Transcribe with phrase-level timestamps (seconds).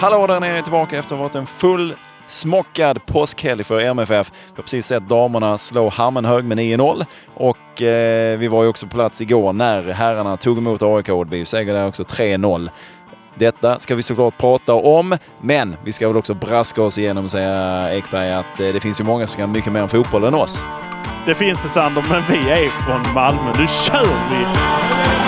[0.00, 1.94] Hallå där nere tillbaka efter att ha varit en full
[2.26, 4.32] smockad påskhelg för MFF.
[4.32, 8.86] Vi har precis sett damerna slå Hammenhög med 9-0 och eh, vi var ju också
[8.86, 11.06] på plats igår när herrarna tog emot AIK.
[11.06, 12.70] Det blev seger där också 3-0.
[13.34, 17.30] Detta ska vi såklart prata om, men vi ska väl också braska oss igenom och
[17.30, 20.34] säga Ekberg att eh, det finns ju många som kan mycket mer om fotboll än
[20.34, 20.64] oss.
[21.26, 23.52] Det finns det Sander, men vi är från Malmö.
[23.58, 25.27] Nu kör vi!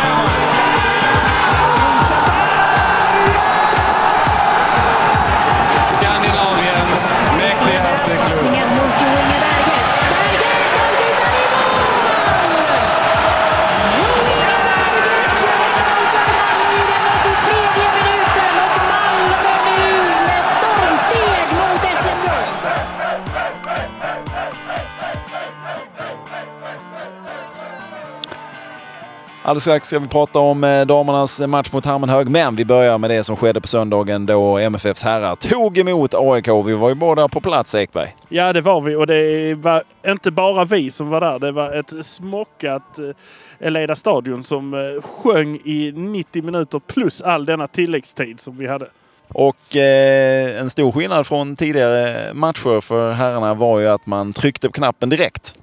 [29.42, 33.10] Alldeles strax ska vi prata om eh, damernas match mot Hammenhög, men vi börjar med
[33.10, 36.48] det som skedde på söndagen då MFFs herrar tog emot AIK.
[36.48, 38.14] Vi var ju båda på plats, Ekberg.
[38.28, 41.38] Ja, det var vi och det var inte bara vi som var där.
[41.38, 47.44] Det var ett smockat eh, Eleda Stadion som eh, sjöng i 90 minuter plus all
[47.44, 48.86] denna tilläggstid som vi hade.
[49.28, 54.68] Och eh, en stor skillnad från tidigare matcher för herrarna var ju att man tryckte
[54.68, 55.54] på knappen direkt.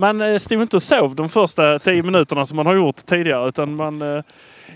[0.00, 3.48] Man eh, stod inte och sov de första tio minuterna som man har gjort tidigare.
[3.48, 4.22] Utan man, eh,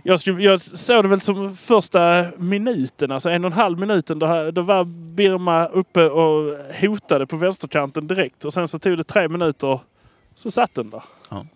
[0.02, 4.18] jag, skulle, jag såg det väl som första minuten, alltså en och en halv minuten.
[4.18, 8.44] Då, då var Birma uppe och hotade på vänsterkanten direkt.
[8.44, 9.80] Och sen så tog det tre minuter,
[10.34, 11.02] så satt den där.
[11.28, 11.46] Ja.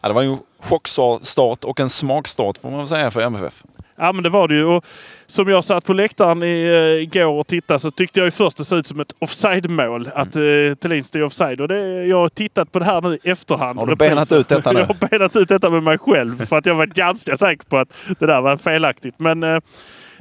[0.00, 3.64] Ja, det var ju en chockstart och en smakstart får man väl säga för MFF.
[4.00, 4.64] Ja men det var det ju.
[4.64, 4.84] Och
[5.26, 8.78] som jag satt på läktaren igår och tittade så tyckte jag ju först det såg
[8.78, 10.06] ut som ett offside-mål.
[10.06, 10.12] Mm.
[10.14, 11.60] Att uh, Thelin stod offside.
[11.60, 13.78] Och det, jag har tittat på det här nu i efterhand.
[13.78, 14.80] Har du benat ut detta nu?
[14.80, 16.46] Jag har benat ut detta med mig själv.
[16.46, 19.14] för att jag var ganska säker på att det där var felaktigt.
[19.18, 19.60] Men uh,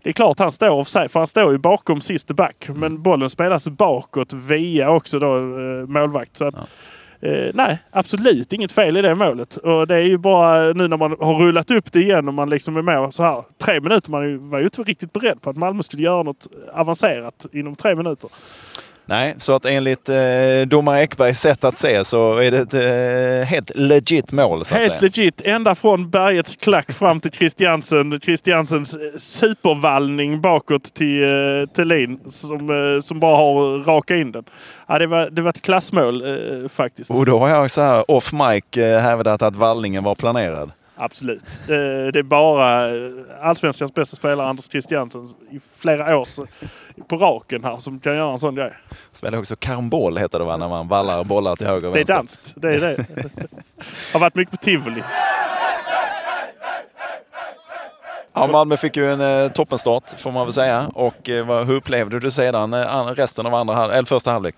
[0.04, 1.12] det är klart han står offside.
[1.12, 2.70] För han står ju bakom siste back.
[2.76, 6.38] Men bollen spelas bakåt via också då uh, målvakt.
[6.38, 6.68] Så att, ja.
[7.22, 9.58] Eh, nej, absolut inget fel i det målet.
[9.58, 12.50] Och det är ju bara nu när man har rullat upp det igen och man
[12.50, 13.44] liksom är med så här.
[13.58, 17.46] Tre minuter, man var ju inte riktigt beredd på att Malmö skulle göra något avancerat
[17.54, 18.30] inom tre minuter.
[19.10, 20.16] Nej, så att enligt eh,
[20.68, 24.66] domare Ekbergs sätt att se så är det ett eh, helt legit mål.
[24.66, 25.42] Så helt legit.
[25.42, 28.20] Ända från bergets klack fram till Christiansen.
[28.20, 34.44] Christiansens supervallning bakåt till eh, Thelin som, eh, som bara har raka in den.
[34.88, 37.12] Ja, det, var, det var ett klassmål eh, faktiskt.
[37.12, 40.72] Och då har jag så här off mic eh, hävdat att vallningen var planerad.
[41.00, 41.44] Absolut.
[41.68, 42.92] Det är bara
[43.42, 46.28] allsvenskans bästa spelare Anders Christiansen i flera år
[47.08, 48.74] på raken här som kan göra en sån grej.
[49.14, 52.14] Spelar också karambol heter det va, när man vallar bollar till höger och vänster.
[52.14, 52.54] Det är danskt.
[52.56, 53.06] Det är det.
[54.14, 55.04] Har varit mycket på tivoli.
[58.40, 60.92] Ja, Malmö fick ju en eh, toppenstart får man väl säga.
[60.94, 64.56] Och eh, hur upplevde du sedan eh, resten av andra, eller första halvlek?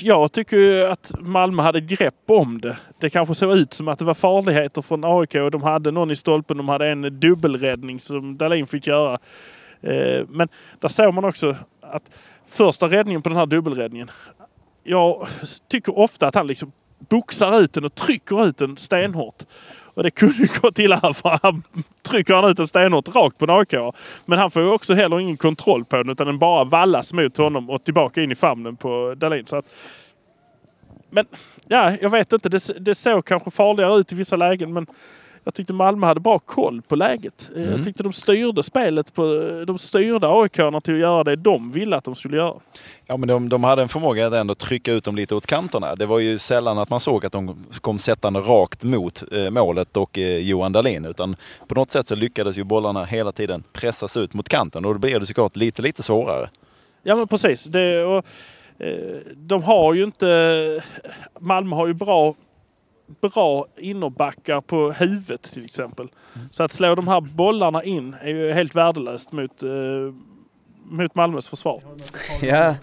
[0.00, 2.76] Jag tycker ju att Malmö hade grepp om det.
[2.98, 5.32] Det kanske såg ut som att det var farligheter från AIK.
[5.52, 6.56] De hade någon i stolpen.
[6.56, 9.18] De hade en dubbelräddning som Dahlin fick göra.
[9.80, 10.48] Eh, men
[10.80, 12.02] där såg man också att
[12.48, 14.10] första räddningen på den här dubbelräddningen.
[14.84, 15.28] Jag
[15.68, 19.42] tycker ofta att han liksom boxar ut den och trycker ut den stenhårt.
[19.96, 21.62] Och det kunde ju gått illa här för han
[22.02, 23.94] trycker han ut en stenhårt rakt på en AK.
[24.24, 27.36] Men han får ju också heller ingen kontroll på den utan den bara vallas mot
[27.36, 29.46] honom och tillbaka in i famnen på Dahlin.
[29.46, 29.64] Så att,
[31.10, 31.26] men
[31.68, 32.48] ja, jag vet inte.
[32.48, 34.86] Det, det såg kanske farligare ut i vissa lägen men
[35.46, 37.50] jag tyckte Malmö hade bra koll på läget.
[37.56, 37.70] Mm.
[37.70, 39.14] Jag tyckte de styrde spelet.
[39.14, 39.22] På,
[39.66, 42.54] de styrde aik till att göra det de ville att de skulle göra.
[43.06, 45.94] Ja, men de, de hade en förmåga att ändå trycka ut dem lite åt kanterna.
[45.94, 49.96] Det var ju sällan att man såg att de kom sättande rakt mot eh, målet
[49.96, 51.04] och eh, Johan Dahlin.
[51.04, 51.36] Utan
[51.68, 54.98] på något sätt så lyckades ju bollarna hela tiden pressas ut mot kanten och då
[54.98, 56.50] blev det såklart lite, lite svårare.
[57.02, 57.64] Ja, men precis.
[57.64, 58.24] Det, och,
[58.78, 60.82] eh, de har ju inte...
[61.40, 62.34] Malmö har ju bra
[63.20, 66.08] bra innerbackar på huvudet till exempel.
[66.34, 66.48] Mm.
[66.50, 69.70] Så att slå de här bollarna in är ju helt värdelöst mot, eh,
[70.84, 71.82] mot Malmös försvar.
[72.42, 72.74] Ja,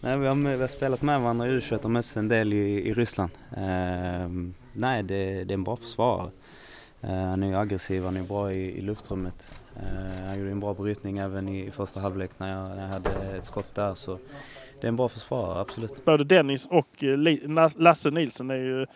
[0.00, 2.88] nej, vi, har, vi har spelat med varandra i U21 och mest en del i,
[2.88, 3.30] i Ryssland.
[3.56, 4.28] Eh,
[4.72, 6.30] nej, det, det, är en bra försvarare.
[7.00, 9.46] Eh, han är ju aggressiv, han är bra i, i luftrummet.
[9.76, 12.92] Eh, han gjorde en bra brytning även i, i första halvlek när jag, när jag
[12.92, 13.94] hade ett skott där.
[13.94, 14.18] Så
[14.80, 16.04] det är en bra försvarare, absolut.
[16.04, 17.18] Både Dennis och eh,
[17.76, 18.86] Lasse Nilsson är ju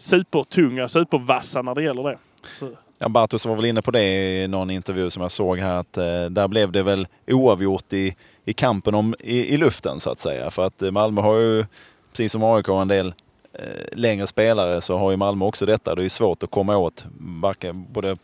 [0.00, 2.18] supertunga, supervassa när det gäller det.
[2.48, 2.70] Så.
[2.98, 4.02] Ja, Bartos var väl inne på det
[4.42, 8.16] i någon intervju som jag såg här att eh, där blev det väl oavgjort i,
[8.44, 10.50] i kampen om, i, i luften så att säga.
[10.50, 11.66] För att eh, Malmö har ju,
[12.10, 13.14] precis som AIK en del
[13.52, 13.62] eh,
[13.92, 15.94] längre spelare så har ju Malmö också detta.
[15.94, 17.04] Det är svårt att komma åt
[17.72, 18.16] både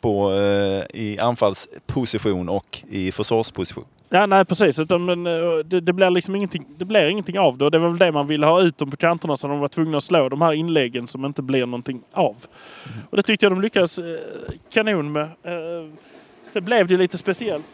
[0.00, 3.84] på, eh, i anfallsposition och i försvarsposition.
[4.10, 4.78] Ja, nej precis.
[4.78, 7.64] Utan, men, eh, det, det, blir liksom ingenting, det blir ingenting av det.
[7.64, 9.68] Och det var väl det man ville ha ut dem på kanterna så de var
[9.68, 12.36] tvungna att slå de här inläggen som inte blir någonting av.
[12.86, 12.98] Mm.
[13.10, 14.20] Och det tyckte jag de lyckades eh,
[14.72, 15.22] kanon med.
[15.22, 15.92] Eh,
[16.48, 17.66] sen blev det lite speciellt.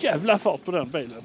[0.00, 1.22] Jävla fart på den bilen.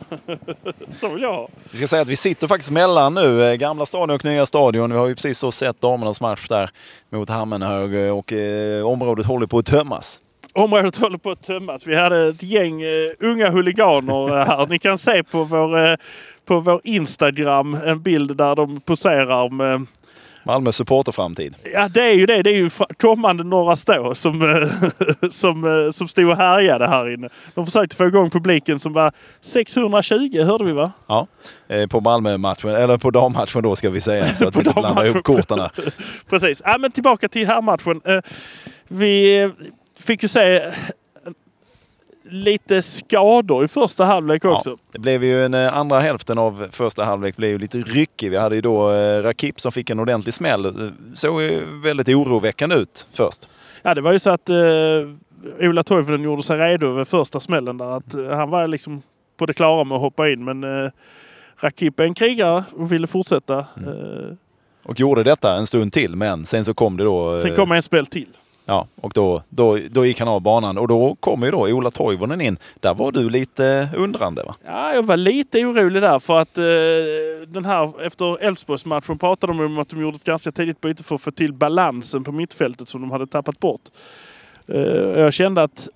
[0.96, 1.48] så vill jag ha.
[1.72, 4.92] Vi ska säga att vi sitter faktiskt mellan nu, eh, gamla stadion och nya stadion.
[4.92, 6.70] Vi har ju precis så sett damernas match där
[7.10, 10.22] mot Hammenhög och eh, området håller på att tömmas.
[10.58, 11.88] Området håller på att tömmas.
[11.88, 14.68] Vi hade ett gäng eh, unga huliganer eh, här.
[14.68, 15.96] Ni kan se på vår, eh,
[16.46, 19.86] på vår Instagram en bild där de poserar med
[20.44, 21.56] Malmö supporterframtid.
[21.74, 22.44] Ja, det är ju det.
[22.44, 22.70] Det är ju
[23.00, 24.70] kommande Norra Stå som,
[25.32, 27.30] som, som stod och härjade här inne.
[27.56, 29.12] De försökte få igång publiken som var
[29.42, 30.92] 620 hörde vi va?
[31.08, 31.28] Ja,
[31.90, 34.28] på Malmö-matchen, eller på dammatchen då ska vi säga.
[34.36, 35.60] Så att vi inte blandar ihop korten.
[36.30, 36.62] Precis.
[36.66, 38.02] Ja, men tillbaka till herrmatchen.
[38.88, 39.52] Vi
[40.00, 40.72] fick ju se eh,
[42.30, 44.70] lite skador i första halvlek också.
[44.70, 48.32] Ja, det blev ju en eh, andra hälften av första halvlek blev ju lite ryckig.
[48.32, 50.92] Vi hade ju då eh, Rakip som fick en ordentlig smäll.
[51.14, 53.50] Såg ju väldigt oroväckande ut först.
[53.82, 54.56] Ja, det var ju så att eh,
[55.60, 57.98] Ola Toivonen gjorde sig redo vid första smällen där.
[57.98, 59.02] Att, eh, han var liksom
[59.38, 60.92] på det klara med att hoppa in men eh,
[61.60, 63.66] Rakip är en krigare och ville fortsätta.
[63.78, 63.90] Mm.
[63.90, 64.36] Eh,
[64.86, 67.40] Och gjorde detta en stund till, men sen så kom det då...
[67.40, 68.28] sen kom en spel till.
[68.70, 71.92] Ja, och då, då, då gick han av banan och då kom ju då Ola
[71.92, 72.58] Toivonen in.
[72.80, 74.56] Där var du lite undrande va?
[74.66, 76.64] Ja, jag var lite orolig där för att eh,
[77.48, 81.16] den här efter Elfsborgsmatchen pratade de om att de gjorde ett ganska tidigt byte för
[81.16, 83.82] att få till balansen på mittfältet som de hade tappat bort.
[84.68, 84.82] Eh,
[85.22, 85.90] jag kände att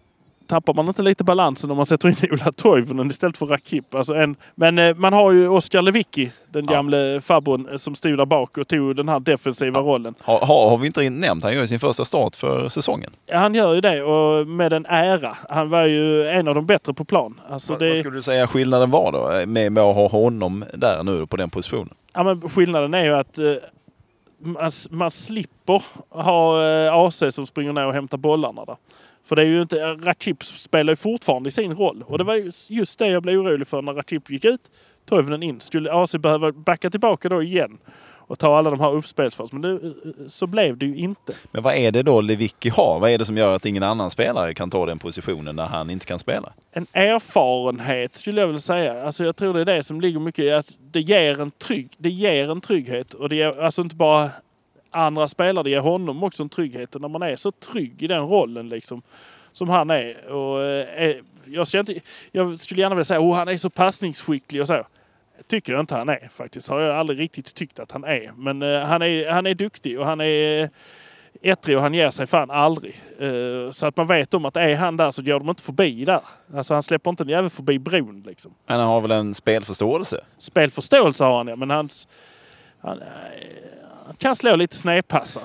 [0.51, 3.95] tappar man inte lite balansen om man sätter in Ola Toivonen istället för Rakip?
[3.95, 6.71] Alltså en, men eh, man har ju Oskar Lewicki, den Ja.
[6.71, 10.15] gamle farbrorn eh, som stod där bak och tog den här defensiva rollen.
[10.21, 13.12] Har, har, har vi inte nämnt, han gör sin första start för säsongen.
[13.25, 15.38] Ja, Han gör ju det och med en ära.
[15.50, 17.39] Han var ju en av de bättre på plan.
[17.50, 17.89] Alltså Vad, det...
[17.89, 21.25] vad skulle du säga skillnaden var då eh, med, med att ha honom där nu
[21.27, 21.94] på den positionen?
[22.13, 23.39] Ja, men skillnaden är ju att
[24.44, 28.75] man, man slipper ha AC som springer ner och hämtar bollarna där.
[29.25, 32.03] För det är ju inte, Rakip spelar ju fortfarande sin roll.
[32.07, 34.62] Och det var ju just det jag blev orolig för när Rakip gick ut.
[35.06, 35.59] Toivonen in.
[35.59, 37.77] Skulle AC behöva backa tillbaka då igen
[38.31, 39.59] och ta alla de här uppspelsfaserna.
[39.59, 41.33] Men det, eh, så blev det ju inte.
[41.51, 43.00] Men vad är det då Lewicki har?
[43.00, 45.89] Vad är det som gör att ingen annan spelare kan ta den positionen när han
[45.89, 46.53] inte kan spela?
[46.71, 49.06] En erfarenhet skulle jag vilja säga.
[49.06, 51.89] Alltså jag tror det är det som ligger mycket i att det ger en, trygg,
[51.97, 53.13] det ger en trygghet.
[53.13, 54.29] Och det ger alltså inte bara
[54.92, 56.96] andra spelare, det ger honom också en trygghet.
[56.96, 59.02] Och när man är så trygg i den rollen liksom,
[59.52, 60.32] som han är.
[60.32, 62.02] Och, eh, är- jag, inte,
[62.32, 64.86] jag skulle gärna vilja säga att oh, han är så passningsskicklig och så.
[65.48, 66.70] Tycker jag inte han är faktiskt.
[66.70, 68.32] Har jag aldrig riktigt tyckt att han är.
[68.36, 70.70] Men eh, han, är, han är duktig och han är
[71.42, 73.02] ettrig och han ger sig fan aldrig.
[73.20, 76.06] Eh, så att man vet om att är han där så går de inte förbi
[76.06, 76.22] där.
[76.56, 78.54] Alltså han släpper inte en jävel förbi bron liksom.
[78.68, 80.22] Men han har väl en spelförståelse?
[80.38, 82.08] Spelförståelse har han ja, men hans...
[82.82, 83.08] Han, eh,
[83.90, 85.44] han kan slå lite snedpassar.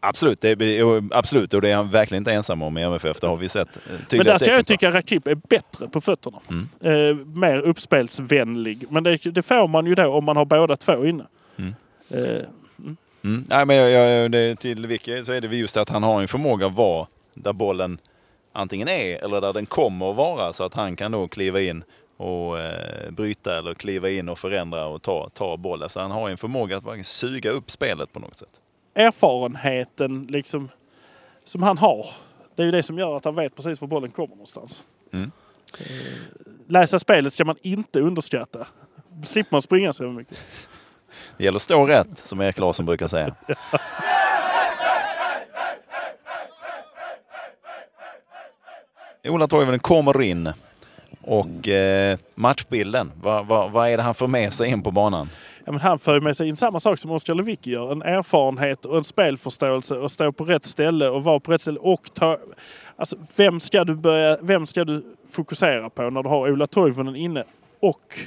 [0.00, 1.54] Absolut, det är, absolut.
[1.54, 3.20] Och det är han verkligen inte ensam om i MFF.
[3.20, 6.38] Det har vi sett eh, Men där kan jag tycka Rakip är bättre på fötterna.
[6.48, 6.68] Mm.
[6.80, 8.86] Eh, mer uppspelsvänlig.
[8.90, 11.26] Men det, det får man ju då om man har båda två inne.
[11.56, 11.74] Mm.
[12.08, 12.44] Eh,
[13.24, 13.44] Mm.
[13.48, 16.28] Nej, men jag, jag, det, till Vicky så är det just att han har en
[16.28, 17.98] förmåga att vara där bollen
[18.52, 21.84] antingen är eller där den kommer att vara så att han kan då kliva in
[22.20, 25.88] och eh, bryta eller kliva in och förändra och ta, ta bollen.
[25.88, 28.60] Så han har en förmåga att verkligen suga upp spelet på något sätt.
[28.94, 30.68] erfarenheten liksom,
[31.44, 32.06] som han har.
[32.54, 34.84] Det är ju det som gör att han vet precis var bollen kommer någonstans.
[35.12, 35.30] Mm.
[35.78, 35.86] Eh,
[36.66, 38.66] läsa spelet ska man inte underskatta.
[39.24, 40.40] Slipper man springa så mycket.
[41.36, 43.34] Det gäller att stå rätt, som Erik Larsson brukar säga.
[49.24, 50.52] Ola Toivonen kommer in
[51.22, 55.28] och eh, matchbilden, vad, va, va är det han får med sig in på banan?
[55.64, 57.92] Ja, men han för ju med sig in samma sak som Oskar Lewicki gör.
[57.92, 61.78] En erfarenhet och en spelförståelse och stå på rätt ställe och vara på rätt ställe
[61.78, 62.38] och ta...
[62.96, 67.16] Alltså vem ska du, börja, vem ska du fokusera på när du har Ola Toivonen
[67.16, 67.44] inne
[67.80, 68.18] och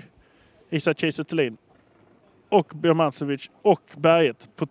[0.70, 1.58] Isak Kiese Thelin
[2.50, 4.68] och Birmancevic och Berget på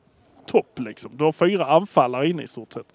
[0.47, 1.17] topp liksom.
[1.17, 2.87] Du har fyra anfallare inne i stort sett.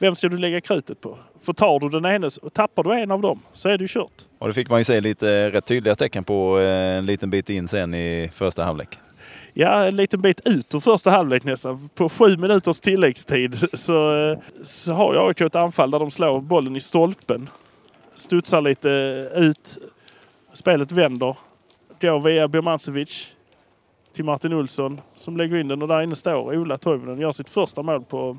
[0.00, 1.18] Vem ska du lägga krutet på?
[1.42, 3.88] För tar du den ene och tappar du en av dem så är det ju
[3.88, 4.12] kört.
[4.38, 7.50] Och det fick man ju se lite rätt tydliga tecken på eh, en liten bit
[7.50, 8.98] in sen i första halvlek.
[9.52, 11.88] Ja, en liten bit ut ur första halvlek nästan.
[11.94, 16.40] På sju minuters tilläggstid så, eh, så har jag AIK ett anfall där de slår
[16.40, 17.48] bollen i stolpen.
[18.14, 18.88] Studsar lite
[19.34, 19.78] ut.
[20.52, 21.36] Spelet vänder.
[22.00, 23.32] Går via Birmancevic
[24.14, 27.32] till Martin Olsson som lägger in den och där inne står Ola Toivonen och gör
[27.32, 28.38] sitt första mål på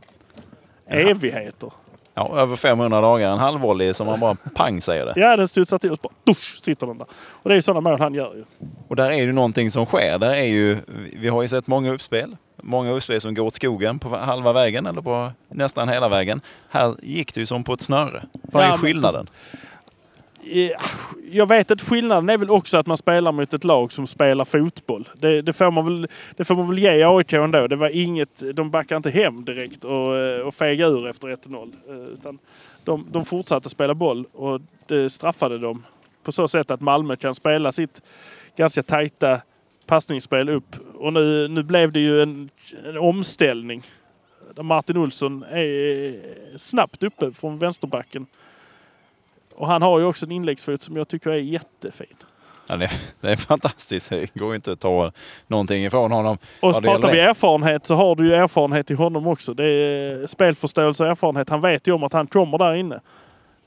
[0.91, 1.71] evigheter.
[2.13, 3.31] Ja, över 500 dagar.
[3.31, 5.13] En halvvolley som man bara pang säger det.
[5.15, 7.07] Ja, den studsar till och så bara dusch, sitter den där.
[7.13, 8.43] Och det är ju sådana mål han gör ju.
[8.88, 10.17] Och där är ju någonting som sker.
[10.19, 10.77] Där är ju,
[11.13, 12.38] vi har ju sett många uppspel.
[12.63, 16.41] Många uppspel som går åt skogen på halva vägen eller på nästan hela vägen.
[16.69, 18.24] Här gick det ju som på ett snöre.
[18.43, 19.27] Vad är men- skillnaden?
[19.51, 19.60] Eh,
[21.31, 24.45] jag vet att skillnaden är väl också att man spelar mot ett lag som spelar
[24.45, 25.10] fotboll.
[25.13, 27.67] Det, det, får, man väl, det får man väl ge AIK ändå.
[27.67, 31.74] Det var inget, de backade inte hem direkt och, eh, och fegade ur efter 1-0.
[31.89, 32.39] Eh, utan
[32.83, 35.83] de, de fortsatte spela boll och det straffade dem
[36.24, 38.01] på så sätt att Malmö kan spela sitt
[38.55, 39.41] ganska tajta
[39.86, 40.75] passningsspel upp.
[40.95, 42.50] Och nu, nu blev det ju en,
[42.86, 43.83] en omställning.
[44.55, 48.25] Där Martin Olsson är eh, snabbt uppe från vänsterbacken.
[49.55, 52.15] Och han har ju också en inläggsfot som jag tycker är jättefin.
[52.67, 52.89] Ja, det,
[53.22, 54.10] det är fantastiskt.
[54.10, 55.12] Det går inte att ta
[55.48, 56.38] någonting ifrån honom.
[56.60, 59.53] Och så pratar vi erfarenhet så har du ju erfarenhet i honom också.
[59.53, 61.50] Det är spelförståelse och erfarenhet.
[61.50, 62.96] Han vet ju om att han kommer där inne.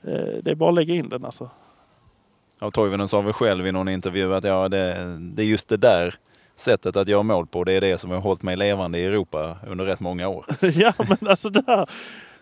[0.03, 1.49] Eh, Det är bara att lägga in den alltså.
[2.59, 5.77] Ja, Toivonen sa väl själv i någon intervju att ja, det, det är just det
[5.77, 6.15] där
[6.55, 7.63] sättet att göra mål på.
[7.63, 10.45] Det är det som har hållit mig levande i Europa under rätt många år.
[10.75, 11.89] ja men alltså det här.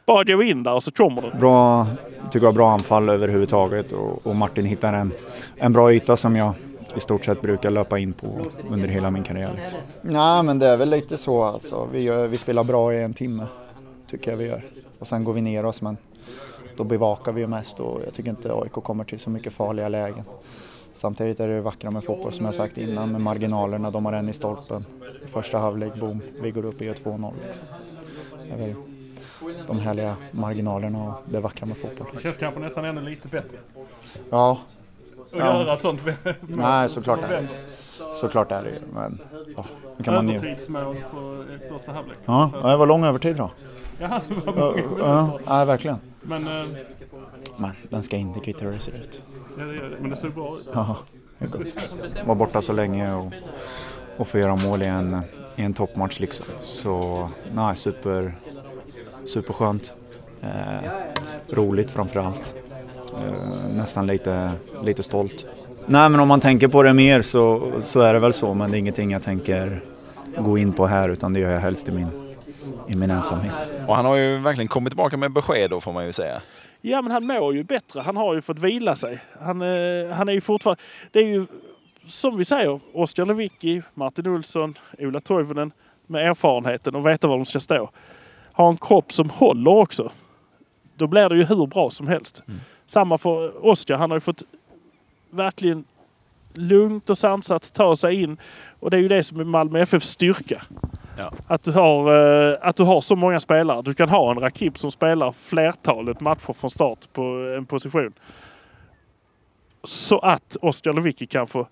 [0.05, 1.39] Bara gå in där och så kommer den.
[1.39, 1.87] Bra,
[2.31, 5.11] tycker jag, bra anfall överhuvudtaget och, och Martin hittar en,
[5.55, 6.53] en bra yta som jag
[6.95, 9.51] i stort sett brukar löpa in på under hela min karriär.
[9.55, 9.79] Liksom.
[10.01, 11.87] Nej, men det är väl lite så alltså.
[11.91, 13.47] Vi, gör, vi spelar bra i en timme,
[14.07, 14.65] tycker jag vi gör.
[14.99, 15.97] Och sen går vi ner oss, men
[16.77, 20.23] då bevakar vi mest och jag tycker inte AIK kommer till så mycket farliga lägen.
[20.93, 24.29] Samtidigt är det vackra med fotboll som jag sagt innan med marginalerna, de har en
[24.29, 24.85] i stolpen.
[25.25, 27.65] Första halvlek, boom, vi går upp och gör 2-0 liksom.
[29.49, 32.07] Är de härliga marginalerna och det vackra med fotboll.
[32.13, 33.57] Det känns kanske nästan ännu lite bättre.
[34.29, 35.61] Ja, Att Ja.
[35.63, 36.01] göra ett sånt
[36.41, 37.47] nej såklart är det
[38.13, 39.21] Såklart är det ju, men
[39.57, 39.65] ja,
[39.97, 40.35] nu kan man ju...
[40.35, 42.17] Övertidsmål på första halvlek.
[42.25, 43.51] Ja, det var lång övertid då.
[43.99, 45.97] Ja, det var Ja, ja, ja, verkligen.
[46.21, 46.65] Men, eh,
[47.57, 49.23] Men den ska inte kvittra hur det ser ut.
[49.59, 49.95] ja, det gör det.
[50.01, 50.69] Men det ser bra ut.
[50.73, 50.97] Ja,
[51.39, 52.25] det är gott.
[52.27, 53.31] Var borta så länge och,
[54.17, 55.21] och få göra mål i en,
[55.55, 56.45] i en toppmatch liksom.
[56.61, 58.35] Så nej, super,
[59.25, 59.95] superskönt.
[60.41, 60.89] Eh,
[61.49, 62.55] roligt framför allt.
[63.17, 64.51] Eh, nästan lite,
[64.83, 65.45] lite stolt.
[65.85, 68.71] Nej men om man tänker på det mer så, så är det väl så men
[68.71, 69.81] det är ingenting jag tänker
[70.37, 72.35] gå in på här utan det gör jag helst i min,
[72.87, 73.71] i min ensamhet.
[73.87, 76.41] Och han har ju verkligen kommit tillbaka med besked då får man ju säga.
[76.81, 78.01] Ja, men han mår ju bättre.
[78.01, 79.19] Han har ju fått vila sig.
[79.41, 80.81] Han, eh, han är ju fortfarande...
[81.11, 81.45] Det är ju
[82.05, 85.71] som vi säger, Oskar Lewicki, Martin Olsson, Ola Toivonen
[86.07, 87.89] med erfarenheten och veta var de ska stå.
[88.53, 90.11] Ha en kropp som håller också.
[90.95, 92.43] Då blir det ju hur bra som helst.
[92.85, 93.97] Samma för Oskar.
[93.97, 94.43] Han har ju fått
[95.29, 95.85] verkligen
[96.53, 98.37] lugnt och sansat ta sig in.
[98.79, 100.61] Och det är ju det som är Malmö FFs styrka.
[101.17, 101.31] Ja.
[101.47, 102.15] Att, du har,
[102.51, 103.81] eh, att du har så många spelare.
[103.81, 107.21] Du kan ha en Rakip som spelar flertalet matcher från start på
[107.57, 108.13] en position.
[109.83, 111.67] Så att Oskar Lewicki kan få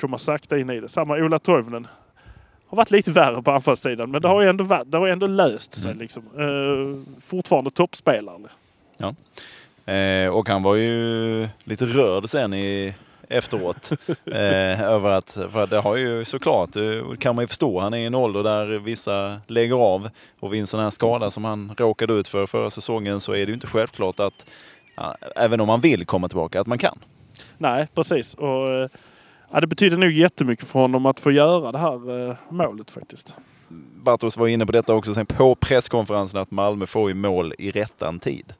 [0.00, 0.88] komma sakta in i det.
[0.88, 1.86] Samma Ola Toivonen.
[2.72, 5.26] Har varit lite värre på anfallssidan men det har ju ändå, varit, det har ändå
[5.26, 5.94] löst sig.
[5.94, 6.22] Liksom.
[6.22, 8.48] Eh, fortfarande toppspelare.
[9.86, 12.94] Eh, och han var ju lite rörd sen i
[13.28, 13.92] efteråt.
[14.26, 17.98] eh, över att, för det har ju såklart, det kan man ju förstå, han är
[17.98, 20.10] i en ålder där vissa lägger av.
[20.40, 23.38] Och vid en sån här skada som han råkade ut för förra säsongen så är
[23.38, 24.46] det ju inte självklart att,
[24.94, 26.98] ja, även om man vill komma tillbaka, att man kan.
[27.58, 28.34] Nej, precis.
[28.34, 28.88] Och, eh,
[29.52, 33.34] ja, det betyder nog jättemycket för honom att få göra det här eh, målet faktiskt.
[34.02, 37.70] Bartos var inne på detta också sen på presskonferensen att Malmö får ju mål i
[37.70, 38.54] rättan tid.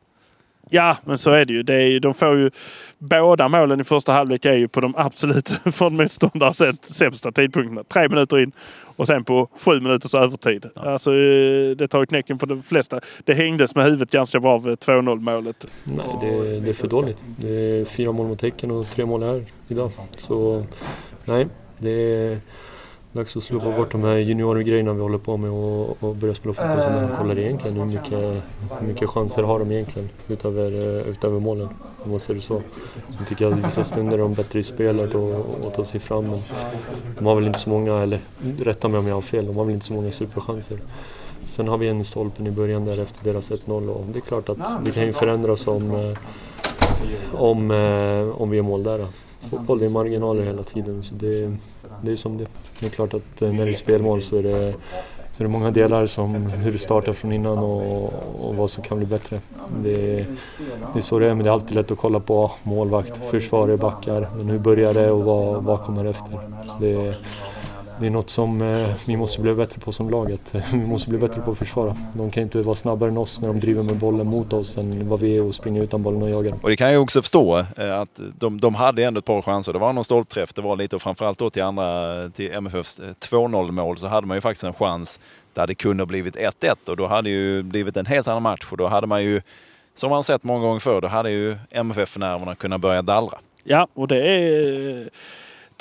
[0.75, 1.63] Ja, men så är det ju.
[1.63, 2.51] Det är, de får ju
[2.99, 7.85] båda målen i första halvlek är ju på de absolut från motståndare sett sämsta tidpunkterna.
[7.85, 8.53] Tre minuter in
[8.97, 10.67] och sen på sju minuters övertid.
[10.77, 13.01] Alltså, eh, det tar ju knäcken på de flesta.
[13.25, 15.67] Det hängdes med huvudet ganska bra av 2-0 målet.
[15.85, 17.23] Nej, det, det är för dåligt.
[17.37, 19.91] Det är fyra mål mot Häcken och tre mål här idag.
[20.17, 20.67] Så
[21.25, 21.47] nej,
[21.79, 22.39] det är
[23.13, 26.55] dags att slopa bort de här juniorgrejerna vi håller på med och, och börja spela
[26.55, 27.77] fotboll som man kollar egentligen.
[27.77, 28.43] Hur mycket,
[28.81, 31.69] hur mycket chanser har de egentligen utöver, eh, utöver målen?
[32.05, 32.63] Om man ser det så.
[33.17, 36.01] Sen tycker jag att vissa stunder är de bättre i spelet och, och tar sig
[36.01, 36.25] fram.
[36.25, 36.43] Men
[37.19, 38.21] de har väl inte så många, eller
[38.59, 40.79] rätta mig om jag har fel, de har väl inte så många superchanser.
[41.53, 44.21] Sen har vi en i stolpen i början där efter deras 1-0 och det är
[44.21, 46.19] klart att det kan ju förändras om, eh,
[47.33, 49.07] om, eh, om vi gör mål där.
[49.51, 51.57] Fotboll det är marginaler hela tiden så det,
[52.03, 52.47] det är som det.
[52.81, 54.75] Det är klart att eh, när det är spelmål så är det,
[55.37, 58.85] så är det många delar som hur det startar från innan och, och vad som
[58.85, 59.41] kan bli bättre.
[59.83, 60.17] Det,
[60.93, 63.77] det är så det är men det är alltid lätt att kolla på målvakt, försvarare,
[63.77, 64.29] backar.
[64.37, 66.39] Men hur börjar det och vad, vad kommer efter?
[66.67, 67.17] Så det,
[68.03, 70.55] det är något som eh, vi måste bli bättre på som laget.
[70.73, 71.97] Vi måste bli bättre på att försvara.
[72.15, 75.09] De kan inte vara snabbare än oss när de driver med bollen mot oss än
[75.09, 76.59] vad vi är och springer utan bollen och jagar.
[76.63, 79.73] Och det kan jag också förstå eh, att de, de hade ändå ett par chanser.
[79.73, 83.71] Det var någon stolpträff, det var lite och framförallt då till andra, till MFFs 2-0
[83.71, 85.21] mål så hade man ju faktiskt en chans
[85.55, 88.67] där det kunde ha blivit 1-1 och då hade ju blivit en helt annan match
[88.71, 89.41] och då hade man ju,
[89.95, 93.39] som man sett många gånger förr, då hade ju MFF-nerverna kunnat börja dallra.
[93.65, 95.11] Ja, och det är...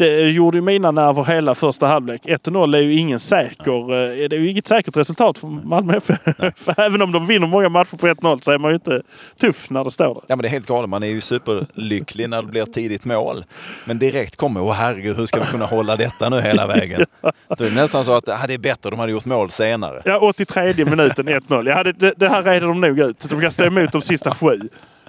[0.02, 2.22] Det gjorde ju mina nerver hela första halvlek.
[2.26, 3.82] 1-0 är ju ingen säker...
[3.82, 6.18] eh, Det är ju inget säkert resultat för Malmö FF.
[6.58, 9.02] för även om de vinner många matcher på 1-0 så är man ju inte
[9.42, 10.22] tuff när det står där.
[10.28, 13.44] Ja men det är helt galet, man är ju superlycklig när det blir tidigt mål.
[13.86, 17.06] Men direkt kommer, åh herregud hur ska vi kunna hålla detta nu hela vägen?
[17.58, 20.02] Det är nästan så att ah, det är bättre de hade gjort mål senare.
[20.06, 21.70] Ja, 83 minuten 1-0.
[21.70, 23.30] Ja, det, det, det här reder de nog ut.
[23.30, 24.60] De kan stå emot de sista sju.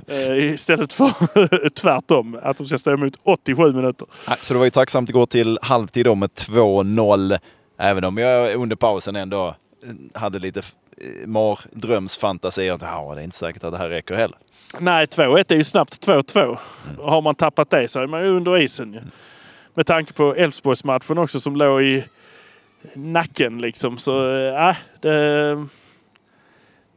[0.06, 4.06] Eh, istället för tvärtom, att de ska stå emot 87 minuter.
[4.42, 7.38] Så det var ju tacksamt att gå till halvtid då med 2-0.
[7.78, 9.48] Även om jag under pausen ändå
[9.84, 12.78] eh, hade lite eh, mardrömsfantasier.
[12.82, 14.36] ah, det är inte säkert att det här räcker heller.
[14.78, 16.58] Nej, 2-1 är ju snabbt 2-2.
[16.98, 18.92] Har man tappat det så är man ju under isen.
[18.92, 19.00] Ju.
[19.74, 22.04] Med tanke på Elfsborgsmatchen också som låg i
[22.94, 23.98] nacken liksom.
[23.98, 25.66] Så äh, det,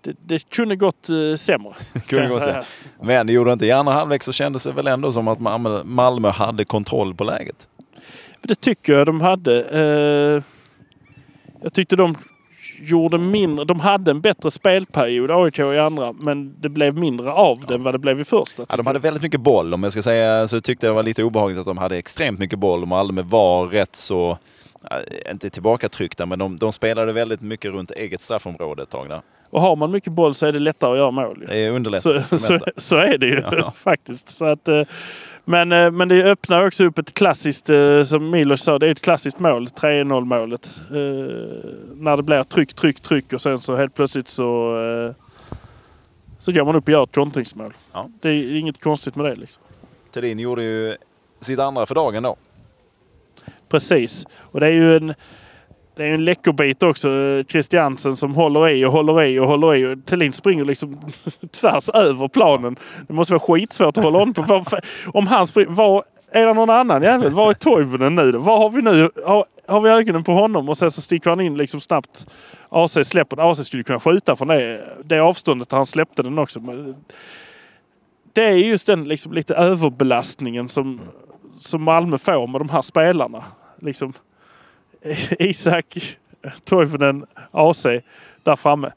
[0.05, 1.73] det, det kunde gått eh, sämre.
[2.07, 2.63] Kunde gått sämre.
[3.01, 3.65] Men det gjorde inte.
[3.65, 7.23] I andra halvlek så kändes det väl ändå som att Malmö, Malmö hade kontroll på
[7.23, 7.67] läget.
[8.41, 9.61] Det tycker jag de hade.
[9.63, 10.43] Eh,
[11.61, 12.17] jag tyckte de
[12.79, 13.65] gjorde mindre.
[13.65, 17.83] De hade en bättre spelperiod, AIK i andra, men det blev mindre av det än
[17.83, 18.65] vad det blev i första.
[18.69, 19.73] Ja, de hade väldigt mycket boll.
[19.73, 22.39] Om jag ska säga så tyckte jag det var lite obehagligt att de hade extremt
[22.39, 22.81] mycket boll.
[22.81, 24.37] och Malmö var rätt så,
[24.89, 29.21] ja, inte tillbakatryckta, men de, de spelade väldigt mycket runt eget straffområde ett tag där.
[29.55, 31.37] Och har man mycket boll så är det lättare att göra mål.
[31.41, 31.47] ju.
[31.47, 33.71] Det underlättar Så, så, så är det ju Ja.
[33.75, 34.29] faktiskt.
[34.29, 34.81] Så att, eh,
[35.45, 38.91] men, eh, men det öppnar också upp ett klassiskt, eh, som Milos sa, det är
[38.91, 40.81] ett klassiskt mål, 3-0 målet.
[41.93, 44.75] När det blir tryck, tryck, tryck och sen så helt plötsligt så,
[46.39, 47.73] så går man upp och gör ett kontringsmål.
[47.93, 48.09] Ja.
[48.21, 49.35] Det är inget konstigt med det.
[49.35, 49.63] Liksom.
[50.13, 50.95] Thedin gjorde ju
[51.41, 52.35] sitt andra för dagen då.
[53.69, 54.25] Precis.
[54.37, 55.13] Och det är ju en,
[55.95, 57.09] det är en läckerbit också.
[57.09, 59.85] Eh, Christiansen som håller i och håller i och håller i.
[59.85, 60.99] Och Thelin springer liksom
[61.51, 62.75] tvärs över planen.
[63.07, 64.63] Det måste vara skitsvårt att hålla honom på.
[65.13, 65.69] Om han springer...
[65.69, 67.33] Var, är det någon annan jävel?
[67.33, 68.39] Var är Toivonen nu då?
[68.39, 69.09] Vad har vi nu?
[69.25, 70.69] Har, har vi ögonen på honom?
[70.69, 72.27] Och sen så sticker han in liksom snabbt.
[72.69, 73.51] AC släpper.
[73.51, 76.59] AC skulle kunna skjuta från det, det avståndet där han släppte den också.
[76.59, 76.95] Men
[78.33, 81.01] det är just den liksom lite överbelastningen som,
[81.59, 83.43] som Malmö får med de här spelarna.
[83.81, 84.13] Liksom
[85.39, 86.17] Isak,
[86.63, 87.85] Toivonen, AC
[88.43, 88.91] där framme.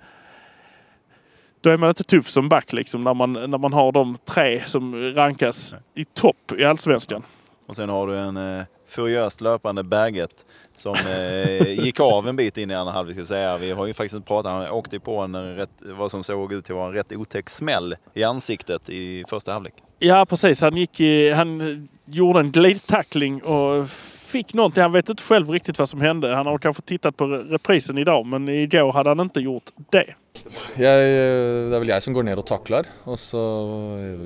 [1.60, 4.62] Då är man inte tuff som back liksom när man, när man har de tre
[4.66, 7.22] som rankas i topp i Allsvenskan.
[7.66, 12.58] Och sen har du en eh, furiöst löpande Berget som eh, gick av en bit
[12.58, 13.14] in i andra halvlek.
[13.14, 13.58] ska jag Säga.
[13.58, 16.74] Vi har ju faktiskt pratat, han åkte på en rätt, vad som såg ut till
[16.74, 19.74] vara en rätt otäck smäll i ansiktet i första halvlek.
[19.98, 23.88] Ja precis, han, gick i, han gjorde en glidtackling och
[24.28, 24.82] fick någonting.
[24.82, 26.34] Han vet inte själv riktigt vad som hände.
[26.34, 30.14] Han har kanske tittat på reprisen idag men igår hade han inte gjort det.
[30.78, 31.06] Jeg,
[31.68, 33.40] det er vel jeg som går ned og takler, og så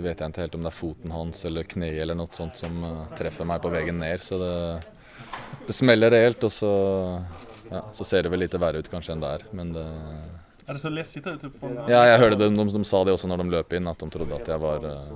[0.04, 2.82] vet jeg ikke helt om det er foten hans eller kneet eller noe sånt som
[2.84, 4.20] eh, treffer meg på veien ned.
[4.22, 4.52] Så det,
[5.66, 6.72] det smeller reelt, og så,
[7.72, 9.46] ja, så ser det vel litt verre ut kanskje enn det er.
[9.56, 9.86] Men det,
[10.66, 11.42] Ja, det så läskigt ut.
[11.90, 14.10] ja, jeg hørte det, de, de sa det også når de løp inn, at de
[14.14, 15.14] trodde at jeg var, eh,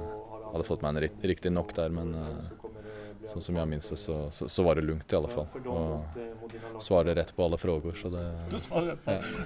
[0.54, 1.92] hadde fått meg en rikt, riktig knock der.
[1.92, 2.16] Men
[3.26, 5.46] sånn som jeg minnes det, så, så, så var det lugnt i alle fall.
[5.66, 8.24] Og svarer rett på alle frågor, så det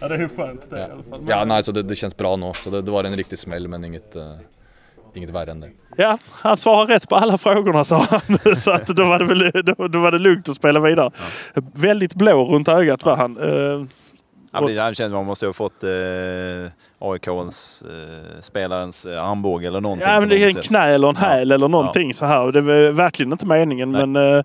[0.00, 2.52] Ja, det är skönt det Ja, ja nej, så det, det känns bra nu.
[2.54, 4.36] Så det, det var en riktig smäll, men inget, eh,
[5.14, 5.70] inget värre än det.
[5.96, 8.56] Ja, han svarar rätt på alla frågorna sa han.
[8.56, 11.10] Så att då var det, väl, då, då var det lugnt att spela vidare.
[11.74, 13.36] Väldigt blå runt ögat var han.
[13.36, 13.86] Eh,
[14.52, 15.90] Ja, men det känns som man måste ha fått eh,
[16.98, 20.08] AIKs eh, spelarens eh, armbåge eller någonting.
[20.08, 22.52] Ja, men det är en knä eller en häl eller någonting så här.
[22.52, 23.92] Det var verkligen inte meningen.
[23.92, 24.06] Nej.
[24.06, 24.44] Men, eh,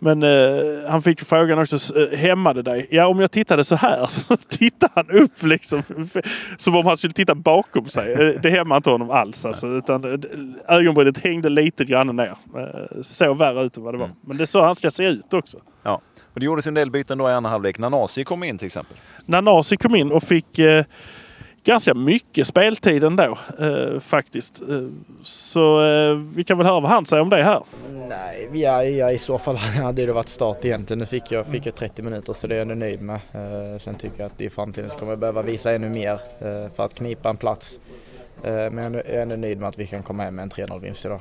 [0.00, 2.86] men eh, han fick frågan också, eh, hämmade dig?
[2.90, 5.82] Ja, om jag tittade så här så tittade han upp liksom.
[6.56, 8.12] Som om han skulle titta bakom sig.
[8.12, 9.44] Eh, Det hämmade inte honom alls.
[9.46, 12.34] Alltså, utan eh, ögonbrynet hängde lite grann ner.
[13.02, 14.06] Så värre ut än vad det var.
[14.06, 14.16] Mm.
[14.26, 15.58] Men det är så han ska se ut också.
[15.82, 16.00] Ja.
[16.34, 17.78] Och det gjordes en del byten då i andra halvlek.
[17.78, 18.96] Nanasi kom in till exempel.
[19.26, 20.84] Nanasi kom in och fick eh,
[21.68, 24.60] ganska mycket speltid ändå eh, faktiskt.
[24.60, 24.82] Eh,
[25.22, 27.62] så eh, vi kan väl höra vad han säger om det här.
[28.08, 30.98] Nej, ja, ja, i så fall hade det varit start egentligen.
[30.98, 33.20] Nu fick jag, fick jag 30 minuter så det är jag ändå nöjd med.
[33.32, 36.70] Eh, sen tycker jag att i framtiden så kommer jag behöva visa ännu mer eh,
[36.76, 37.80] för att knipa en plats.
[38.44, 40.80] Eh, men jag är ändå- nöjd med att vi kan komma hem med en 3-0
[40.80, 41.20] vinst idag.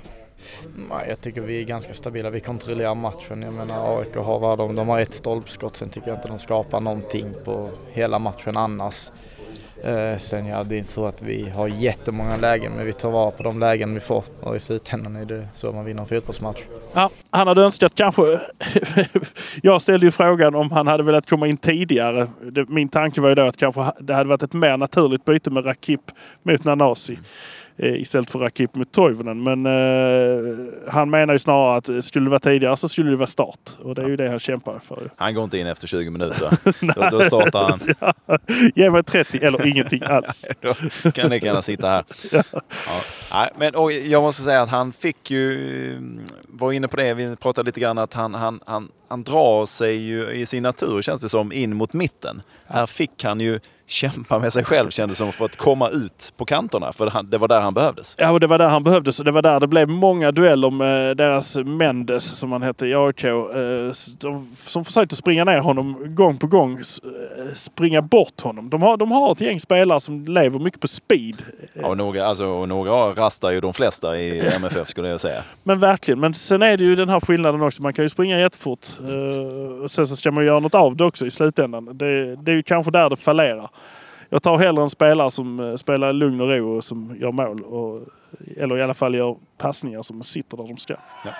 [1.07, 2.29] Jag tycker vi är ganska stabila.
[2.29, 3.41] Vi kontrollerar matchen.
[3.41, 5.75] Jag menar AIK har de, de har ett stolpskott.
[5.75, 9.11] Sen tycker jag inte de skapar någonting på hela matchen annars.
[9.83, 13.11] Eh, sen ja, det är inte så att vi har jättemånga lägen men vi tar
[13.11, 16.07] vara på de lägen vi får och i slutändan är det så man vinner en
[16.07, 16.61] fotbollsmatch.
[16.93, 18.39] Ja, han hade önskat kanske...
[19.61, 22.27] jag ställde ju frågan om han hade velat komma in tidigare.
[22.51, 25.49] Det, min tanke var ju då att kanske det hade varit ett mer naturligt byte
[25.49, 26.01] med Rakip
[26.43, 27.17] mot Nanasi.
[27.79, 29.43] Eh, istället för Rakip mot Toivonen.
[29.43, 30.55] Men eh,
[30.87, 33.59] han menar ju snarare att skulle det vara tidigare så skulle det vara start.
[33.81, 35.09] Och det är ju det han kämpar för.
[35.15, 36.49] Han går inte in efter 20 minuter.
[36.95, 37.79] då, då startar han.
[38.25, 38.37] Ja,
[38.75, 40.47] ge mig 30 eller ingenting alls.
[41.03, 42.03] då kan ni gärna sitta här.
[42.31, 42.43] Ja.
[43.33, 47.35] Nej, men, och jag måste säga att han fick ju, var inne på det, vi
[47.35, 51.21] pratade lite grann att han, han, han, han drar sig ju i sin natur känns
[51.21, 52.41] det som in mot mitten.
[52.67, 56.45] Här fick han ju kämpa med sig själv kändes som för att komma ut på
[56.45, 56.93] kanterna.
[56.93, 58.15] För det var där han behövdes.
[58.17, 59.19] Ja, och det var där han behövdes.
[59.19, 62.95] Och det var där det blev många dueller med deras Mendes, som han hette i
[62.95, 63.23] AIK.
[63.23, 63.91] Eh,
[64.57, 66.77] som försökte springa ner honom gång på gång.
[66.77, 66.83] Eh,
[67.53, 68.69] springa bort honom.
[68.69, 71.43] De har, de har ett gäng spelare som lever mycket på speed.
[71.73, 75.43] Ja, och några, alltså, och några rastar ju de flesta i MFF skulle jag säga.
[75.63, 76.19] Men verkligen.
[76.19, 77.81] Men sen är det ju den här skillnaden också.
[77.81, 78.87] Man kan ju springa jättefort.
[79.83, 81.97] Och sen så ska man göra något av det också i slutändan.
[81.97, 83.69] Det, det är ju kanske där det fallerar
[84.29, 87.63] jag tar hellre en spelare som eh, spelar lugn och ro och som gör mål.
[87.63, 88.01] Och,
[88.57, 90.95] eller i alla fall gör passningar som sitter där de ska.
[91.25, 91.31] Ja.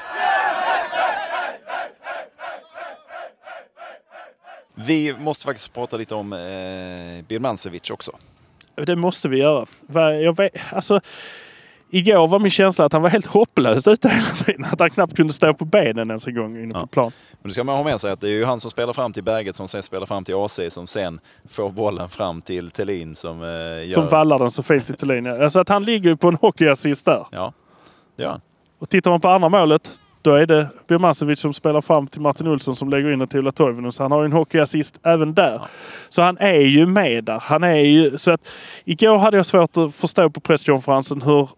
[4.76, 8.12] Vi måste faktiskt prata lite om eh, Birmancevic också.
[8.76, 9.66] Det måste vi göra.
[10.14, 11.02] Jag vet, alltså,
[11.90, 14.66] Igår var min känsla att han var helt hopplös ute hela tiden.
[14.66, 16.88] Att han knappt kunde stå på benen ens en gång inne på ja.
[16.88, 17.12] plan.
[17.42, 19.14] Men då ska man ha med sig att det är ju han som spelar fram
[19.14, 21.20] till Berget som sen spelar fram till AC som sen
[21.50, 23.94] får bollen fram till Tellin som eh, gör...
[23.94, 25.28] Som vallar den så fint till Tellin.
[25.28, 27.26] Alltså att han ligger på en hockeyassist där.
[27.32, 27.54] Ja,
[28.16, 28.42] det gör han.
[28.80, 32.48] Och tittar man på andra målet då är det Birmancevic som spelar fram till Martin
[32.48, 33.92] Olsson som lägger in den till Ola Toivonen.
[33.92, 35.54] Så han har ju en hockeyassist även där.
[35.54, 35.68] Ja.
[36.10, 37.40] Så han är ju med där.
[37.40, 38.18] Han är ju...
[38.18, 38.48] Så att,
[38.86, 41.50] igår hade jag svårt att förstå på presskonferensen hur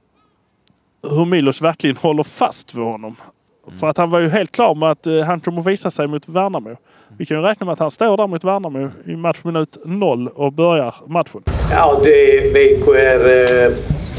[1.01, 3.15] hur Milos verkligen håller fast vid honom.
[3.69, 3.79] Mm.
[3.79, 6.29] För att han var ju helt klar med att uh, han kommer visa sig mot
[6.29, 6.75] Värnamo.
[7.17, 10.53] Vi kan ju räkna med att han står där mot Värnamo i matchminut noll och
[10.53, 11.43] börjar matchen.
[11.71, 13.19] Ja, det BK är
[13.67, 13.73] uh,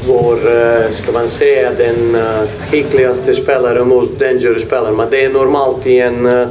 [0.07, 4.91] vår, uh, ska man säga, den uh, skickligaste spelaren most dangerous spelare.
[4.91, 6.47] Men det är normalt i en uh,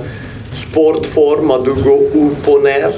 [0.52, 2.92] sportform att du går upp och ner.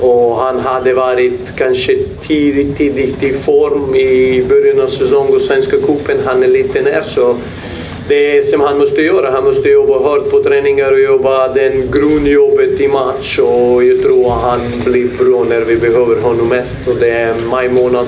[0.00, 5.76] Och han hade varit kanske tidigt, tidigt i form i början av säsongen och Svenska
[5.76, 6.16] cupen.
[6.24, 7.36] Han är lite ner så
[8.08, 12.80] det som han måste göra, han måste jobba hårt på träningar och jobba den grundjobbet
[12.80, 16.96] i match och jag tror att han blir bra när vi behöver honom mest och
[17.00, 18.06] det är maj månad.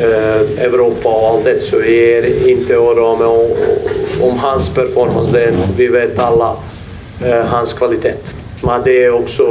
[0.00, 3.46] Eh, Europa och allt det så jag är inte orolig om,
[4.30, 5.32] om hans performance.
[5.32, 6.56] Det, vi vet alla
[7.24, 8.14] eh, hans kvalitet.
[8.62, 9.44] Men det är också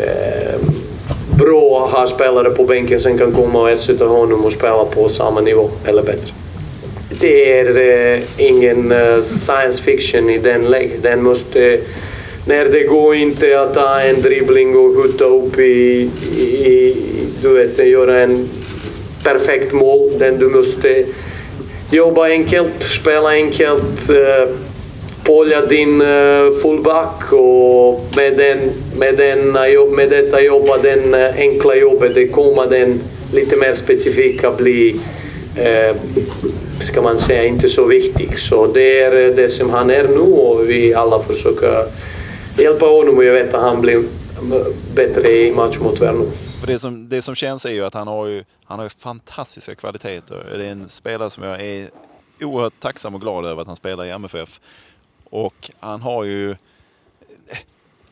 [0.00, 0.60] eh,
[1.38, 5.08] bra att ha spelare på bänken som kan komma och ersätta honom och spela på
[5.08, 6.43] samma nivå eller bättre.
[7.20, 11.02] Det är eh, ingen eh, science fiction i den läget.
[11.02, 11.78] Den måste,
[12.46, 16.96] när det går inte att ta en dribbling och skjuta upp i, i
[17.42, 18.48] du vet, göra en
[19.24, 20.10] perfekt mål.
[20.18, 21.04] Den du måste
[21.90, 24.48] jobba enkelt, spela enkelt, eh,
[25.24, 26.02] polja din
[26.62, 28.58] fullback och med, den,
[28.96, 29.52] med, den,
[29.96, 33.00] med detta jobba den enkla jobbet, det kommer den
[33.34, 34.96] lite mer specifika bli,
[35.56, 35.96] eh,
[36.80, 38.38] ska man säga, inte så viktig.
[38.38, 41.84] Så det är eh, det som han är nu och vi alla försöker
[42.58, 44.02] hjälpa honom och jag vet att han blir
[44.94, 46.26] bättre i match mot Värnamo.
[46.66, 49.74] det som, det som känns är ju att han har ju, han har ju fantastiska
[49.74, 50.54] kvaliteter.
[50.58, 51.90] Det är en spelare som jag är
[52.40, 54.60] oerhört tacksam och glad över att han spelar i MFF.
[55.30, 56.56] Och han har ju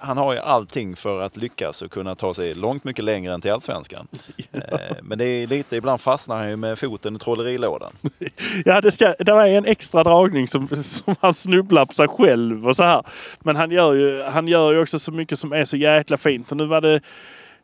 [0.02, 3.40] han har ju allting för att lyckas och kunna ta sig långt mycket längre än
[3.40, 4.08] till Allsvenskan.
[4.36, 4.60] Ja.
[4.72, 7.92] Eh, men det är lite, ibland fastnar han ju med foten i trollerilådan.
[8.64, 12.68] Ja, det, ska, det var en extra dragning som, som han snubblar på sig själv
[12.68, 13.02] och så här.
[13.40, 16.50] Men han gör, ju, han gör ju också så mycket som är så jäkla fint.
[16.50, 16.94] Och nu var det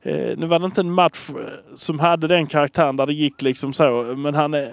[0.03, 1.31] eh, nu var det inte en match
[1.75, 4.15] som hade den karaktären där det gick liksom så.
[4.17, 4.67] Men han,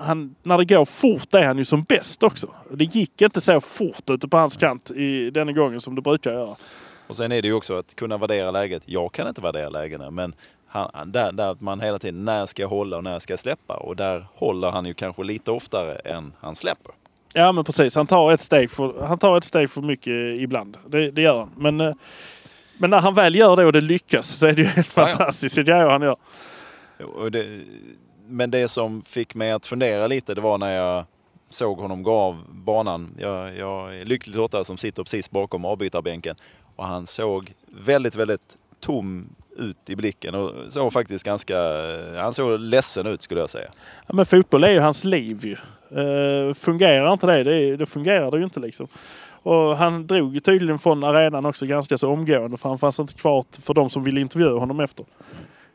[0.00, 2.46] han, när det går fort är han ju som bäst också.
[2.70, 6.32] Det gick inte så fort ute på hans kant i denna gången som det brukar
[6.32, 6.56] göra.
[7.06, 8.82] Och sen är det ju också att kunna värdera läget.
[8.86, 10.34] Jag kan inte värdera lägena men
[10.66, 13.76] han, där, där man hela tiden, när ska jag hålla och när ska jag släppa?
[13.76, 16.92] Och där håller han ju kanske lite oftare än han släpper.
[17.32, 20.76] Ja men precis, han tar ett steg för, han tar ett steg för mycket ibland.
[20.86, 21.50] Det, det gör han.
[21.56, 21.94] Men, eh,
[22.78, 25.06] men när han väl gör det och det lyckas så är det ju helt ja,
[25.06, 25.56] fantastiskt.
[25.56, 26.16] Det gör han gör.
[27.30, 27.60] Det,
[28.26, 31.04] men det som fick mig att fundera lite det var när jag
[31.50, 33.14] såg honom gå av banan.
[33.18, 36.36] Jag, jag är lyckligt lottad som sitter precis bakom avbytarbänken
[36.76, 41.56] och han såg väldigt, väldigt tom ut i blicken och såg faktiskt ganska,
[42.16, 43.68] han såg ledsen ut skulle jag säga.
[44.06, 45.56] Ja, men fotboll är ju hans liv ju.
[45.98, 48.88] Uh, fungerar inte det, det, det fungerar det ju inte liksom.
[49.42, 53.44] Och han drog tydligen från arenan också ganska så omgående för han fanns inte kvar
[53.62, 55.06] för de som ville intervjua honom efter.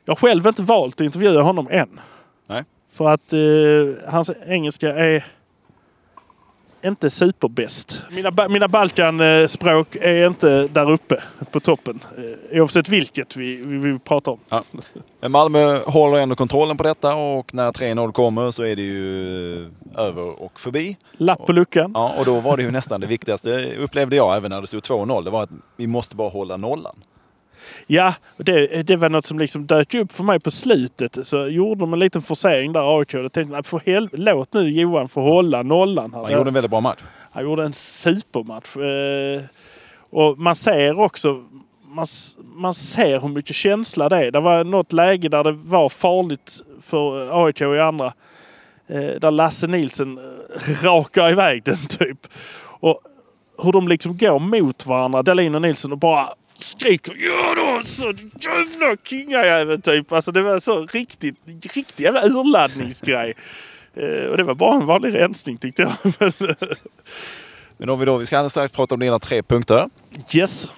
[0.06, 2.00] Jag har själv inte valt att intervjua honom än.
[2.48, 2.64] Nej.
[2.94, 5.26] För att uh, hans engelska är
[6.86, 8.02] inte superbäst.
[8.12, 12.00] Mina, mina Balkanspråk är inte där uppe på toppen.
[12.52, 14.40] Eh, oavsett vilket vi, vi, vi pratar om.
[14.50, 14.64] Ja.
[15.22, 19.72] Men Malmö håller ändå kontrollen på detta och när 3-0 kommer så är det ju
[19.98, 20.98] över och förbi.
[21.12, 21.92] Lapp på luckan.
[21.94, 24.84] Ja, och då var det ju nästan det viktigaste upplevde jag även när det stod
[24.84, 25.24] 2-0.
[25.24, 26.96] Det var att vi måste bara hålla nollan.
[27.92, 31.28] Ja, det, det var något som liksom dök upp för mig på slutet.
[31.28, 33.14] Så gjorde de en liten forcering där AIK.
[33.14, 36.14] Jag tänkte, för hel- låt nu Johan få hålla nollan.
[36.14, 36.22] Här.
[36.22, 37.00] Han gjorde en väldigt bra match.
[37.32, 38.76] Han gjorde en supermatch.
[38.78, 39.42] Eh,
[40.10, 41.44] och man ser också
[41.88, 42.06] man,
[42.56, 44.32] man ser hur mycket känsla det är.
[44.32, 48.14] Det var något läge där det var farligt för AIK i andra.
[48.88, 52.28] Eh, där Lasse Nilsen eh, rakar iväg den typ.
[52.62, 53.00] Och
[53.64, 58.14] hur de liksom går mot varandra, Dahlin och Nilsson och bara skriker ja då så
[58.40, 60.12] jävla kingajävel typ.
[60.12, 63.34] Alltså det var så riktigt, riktigt jävla urladdningsgrej.
[63.94, 66.14] Eh, och det var bara en vanlig rensning tyckte jag.
[67.78, 69.90] Men om vi då, vi ska alldeles strax prata om dina tre punkter.
[70.34, 70.74] yes.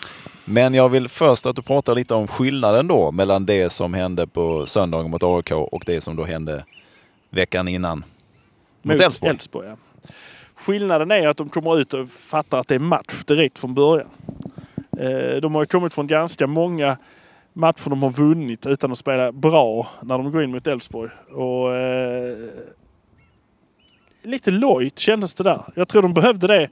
[0.45, 4.27] Men jag vill först att du pratar lite om skillnaden då mellan det som hände
[4.27, 6.65] på söndagen mot AIK och det som då hände
[7.29, 8.03] veckan innan.
[8.81, 9.01] Mot.
[9.21, 9.75] Elfsborg ja.
[10.55, 14.09] Skillnaden är att de kommer ut och fattar att det är match direkt från början.
[15.01, 16.97] Eh, de har ju kommit från ganska många
[17.53, 21.11] matcher de har vunnit utan att spela bra när de går in mot Elfsborg.
[21.31, 22.37] Och eh,
[24.23, 25.61] lite lojt kändes det där.
[25.75, 26.69] Jag tror de behövde det.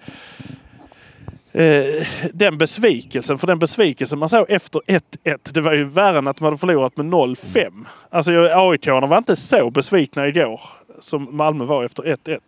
[1.52, 6.28] Eh, den besvikelsen, för den besvikelsen man såg efter 1-1, det var ju värre än
[6.28, 7.86] att de hade förlorat med 0-5.
[8.10, 10.62] Alltså aik var inte så besvikna igår
[11.00, 12.40] som Malmö var efter 1-1.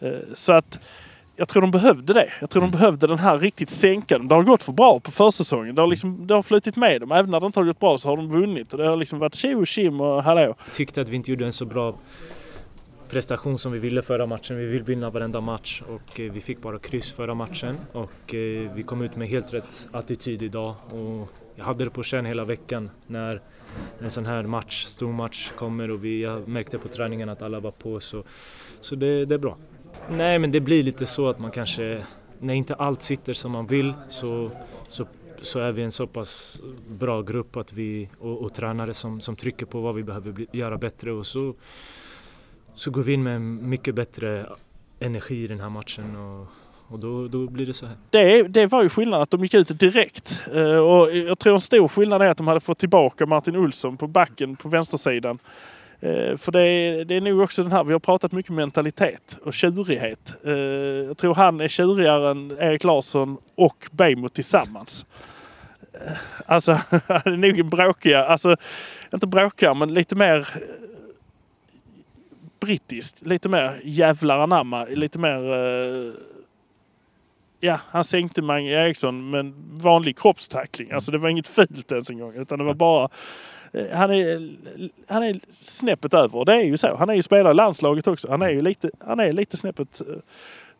[0.00, 0.80] Eh, så att
[1.36, 2.32] jag tror de behövde det.
[2.40, 4.28] Jag tror de behövde den här riktigt sänkade.
[4.28, 5.74] Det har gått för bra på försäsongen.
[5.74, 7.12] Det har, liksom, det har flutit med dem.
[7.12, 8.72] Även när det inte har gått bra så har de vunnit.
[8.72, 10.54] Och det har liksom varit tjo och tjim och hallå.
[10.74, 11.94] tyckte att vi inte gjorde en så bra
[13.10, 14.56] prestation som vi ville förra matchen.
[14.56, 18.72] Vi vill vinna varenda match och eh, vi fick bara kryss förra matchen och eh,
[18.74, 22.44] vi kom ut med helt rätt attityd idag och jag hade det på känn hela
[22.44, 23.40] veckan när
[23.98, 27.60] en sån här match, stor match kommer och vi, jag märkte på träningen att alla
[27.60, 28.24] var på så,
[28.80, 29.56] så det, det är bra.
[30.10, 32.02] Nej men det blir lite så att man kanske,
[32.38, 34.50] när inte allt sitter som man vill så,
[34.88, 35.06] så
[35.42, 39.36] så är vi en så pass bra grupp att vi, och, och tränare som, som
[39.36, 41.54] trycker på vad vi behöver bli, göra bättre och så,
[42.74, 44.46] så går vi in med mycket bättre
[45.00, 46.46] energi i den här matchen och,
[46.88, 47.96] och då, då blir det så här.
[48.10, 50.42] Det, det var ju skillnaden att de gick ut direkt.
[50.54, 53.96] Eh, och jag tror en stor skillnad är att de hade fått tillbaka Martin Olsson
[53.96, 55.38] på backen på vänstersidan.
[56.02, 59.38] Eh, för det är, det är nog också den här, vi har pratat mycket mentalitet
[59.44, 60.34] och tjurighet.
[60.44, 65.06] Eh, jag tror han är tjurigare än Erik Larsson och Bejmo tillsammans.
[65.92, 66.12] Eh,
[66.46, 68.56] alltså, han är nog en bråkiga, alltså
[69.12, 70.48] inte bråkigare men lite mer
[72.60, 73.26] brittiskt.
[73.26, 75.42] Lite mer jävlar anamma, lite mer
[77.60, 80.90] Ja, han sänkte Mange Eriksson med en vanlig kroppstackling.
[80.90, 82.34] Alltså det var inget fult ens en gång.
[82.34, 83.08] Utan det var bara
[83.72, 84.50] eh, Han är,
[85.06, 86.44] han är snäppet över.
[86.44, 86.96] Det är ju så.
[86.96, 88.30] Han är ju spelare i landslaget också.
[88.30, 90.00] Han är ju lite, han är lite snäppet...
[90.00, 90.06] eh,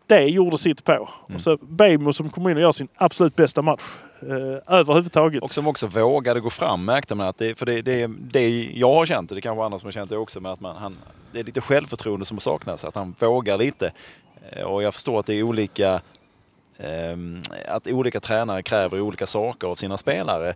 [0.06, 1.08] Det gjorde sitt på.
[1.34, 3.82] Och så Bejmo som kommer in och gör sin absolut bästa match.
[4.22, 5.42] Eh, överhuvudtaget.
[5.42, 8.94] Och som också vågade gå fram märkte man att det, för det, det, det jag
[8.94, 10.76] har känt, och det kan vara andra som har känt det också, men att man,
[10.76, 10.96] han,
[11.32, 12.84] det är lite självförtroende som saknas.
[12.84, 13.92] Att han vågar lite.
[14.50, 16.00] Eh, Och jag förstår att det är olika
[16.78, 20.54] ehm, att olika tränare kräver olika saker av sina spelare.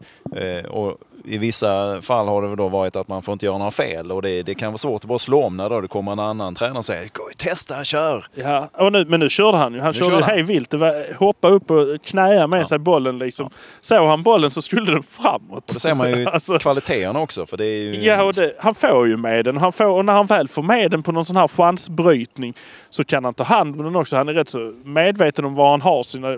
[0.68, 4.12] Och I vissa fall har det då varit att man får inte göra några fel
[4.12, 6.18] och det, det kan vara svårt att bara slå om när då det kommer en
[6.18, 8.24] annan tränare och säger Gå, testa, kör!
[8.34, 9.80] Ja, och nu, men nu körde han ju.
[9.80, 10.74] Han Nu körde körde hej vilt.
[11.18, 13.50] Hoppa upp och knäa med sig bollen liksom.
[13.80, 15.66] Såg han bollen så skulle den framåt.
[15.66, 17.46] Då ser man ju Alltså- kvaliteterna också.
[17.46, 19.56] För det är ju Ja, och det, han får ju med den.
[19.56, 22.54] Han får, och när han väl får med den på någon sån här chansbrytning
[22.90, 24.16] så kan han ta hand om den också.
[24.16, 26.28] Han är rätt så medveten om var han har sina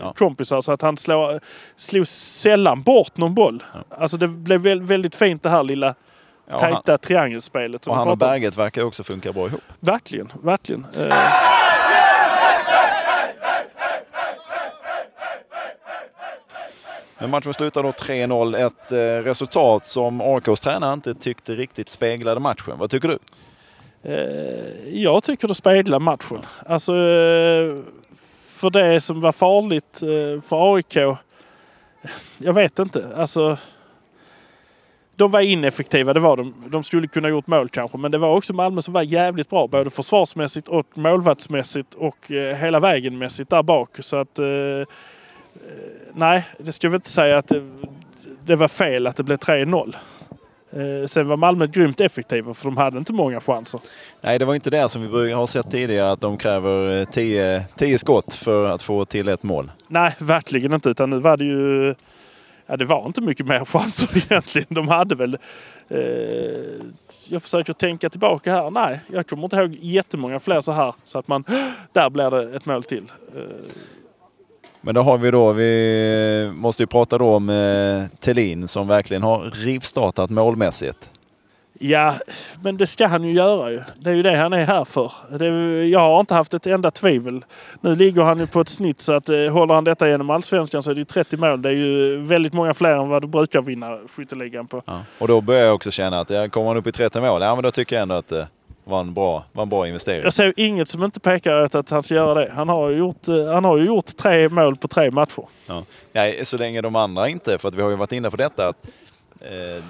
[0.00, 0.12] Ja.
[0.16, 1.40] kompisar så att han slår,
[1.76, 3.62] slog sällan bort någon boll.
[3.98, 5.94] Alltså det blev väl, väldigt fint det här lilla
[6.50, 7.84] Ja, tajta han, triangelspelet.
[7.84, 8.18] som och han och.
[8.18, 9.60] Berget verkar också funka bra ihop.
[9.80, 10.86] Verkligen, verkligen.
[10.98, 11.16] Eh,
[17.18, 18.66] Men matchen slutar då 3-0.
[18.66, 18.96] Ett eh,
[19.28, 22.78] resultat som AIKs tränare inte tyckte riktigt speglade matchen.
[22.78, 23.18] Vad tycker du?
[24.02, 26.38] Eh, jag tycker det speglar matchen.
[26.66, 27.76] Alltså, eh,
[28.48, 29.98] för det som var farligt
[30.48, 30.96] för AIK.
[32.38, 33.08] Jag vet inte.
[33.16, 33.56] Alltså,
[35.16, 36.54] de var ineffektiva, det var de.
[36.68, 37.98] De skulle kunna gjort mål kanske.
[37.98, 39.66] Men det var också Malmö som var jävligt bra.
[39.66, 43.90] Både försvarsmässigt och målvaktsmässigt och eh, hela vägen mässigt där bak.
[43.98, 44.38] Så att...
[44.38, 44.86] Eh, eh,
[46.14, 47.62] nej, det ska väl inte säga att det,
[48.44, 49.94] det var fel att det blev 3-0.
[50.72, 53.80] Eh, sen var Malmö grymt effektiva för de hade inte många chanser.
[54.20, 57.04] Nej, det var inte det som vi brukar ha sett tidigare att de kräver
[57.76, 59.70] 10 skott för att få till ett mål.
[59.88, 60.90] Nej, verkligen inte.
[60.90, 61.94] Utan nu var det ju...
[62.66, 64.66] Ja, det var inte mycket mer chanser egentligen.
[64.70, 65.38] De hade väl...
[65.88, 65.98] Eh,
[67.28, 68.70] jag försöker tänka tillbaka här.
[68.70, 70.94] Nej, jag kommer inte ihåg jättemånga fler så här.
[71.04, 71.44] Så att man...
[71.92, 73.12] Där blir det ett mål till.
[73.36, 73.42] Eh,
[74.80, 79.22] men då har vi då, vi måste ju prata då om eh, Tellin som verkligen
[79.22, 81.10] har rivstartat målmässigt.
[81.86, 82.14] Ja,
[82.62, 83.82] men det ska han ju göra ju.
[83.98, 85.12] Det är ju det han är här för.
[85.38, 85.46] Det
[85.86, 87.44] jag har inte haft ett enda tvivel.
[87.80, 90.82] Nu ligger han ju på ett snitt så att eh, håller han detta genom allsvenskan
[90.82, 91.62] så är det ju 30 mål.
[91.62, 94.82] Det är ju väldigt många fler än vad du brukar vinna skytteligan på.
[94.86, 95.00] Ja.
[95.18, 97.54] Och då börjar jag också känna att ja, kommer han upp i 30 mål, ja
[97.54, 98.44] men då tycker jag ändå att eh,
[98.84, 100.22] var en bra, var en bra investering.
[100.22, 102.52] Jag ser inget som inte pekar åt att han ska göra det.
[102.54, 105.44] Han har ju gjort, eh, han har ju gjort tre mål på tre matcher.
[105.66, 105.84] Ja.
[106.12, 108.68] Nej, så länge de andra inte, för att vi har ju varit inne på detta,
[108.68, 108.76] att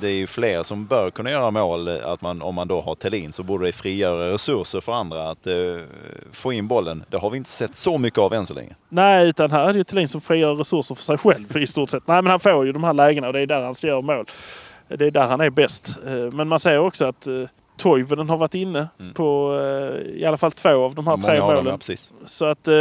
[0.00, 1.88] det är ju fler som bör kunna göra mål.
[1.88, 5.46] Att man, om man då har Tellin så borde det frigöra resurser för andra att
[5.46, 5.54] eh,
[6.33, 7.04] få in bollen.
[7.09, 8.74] Det har vi inte sett så mycket av än så länge.
[8.88, 12.07] Nej, utan här är det Thelin som frigör resurser för sig själv i stort sett.
[12.07, 14.00] Nej, men han får ju de här lägena och det är där han ska göra
[14.00, 14.26] mål.
[14.88, 15.96] Det är där han är bäst.
[16.07, 17.35] Eh, men man ser också att eh,
[17.76, 19.14] Toivonen har varit inne mm.
[19.14, 21.64] på eh, i alla fall två av de här Många tre målen.
[21.64, 22.72] Dem, ja, så att eh,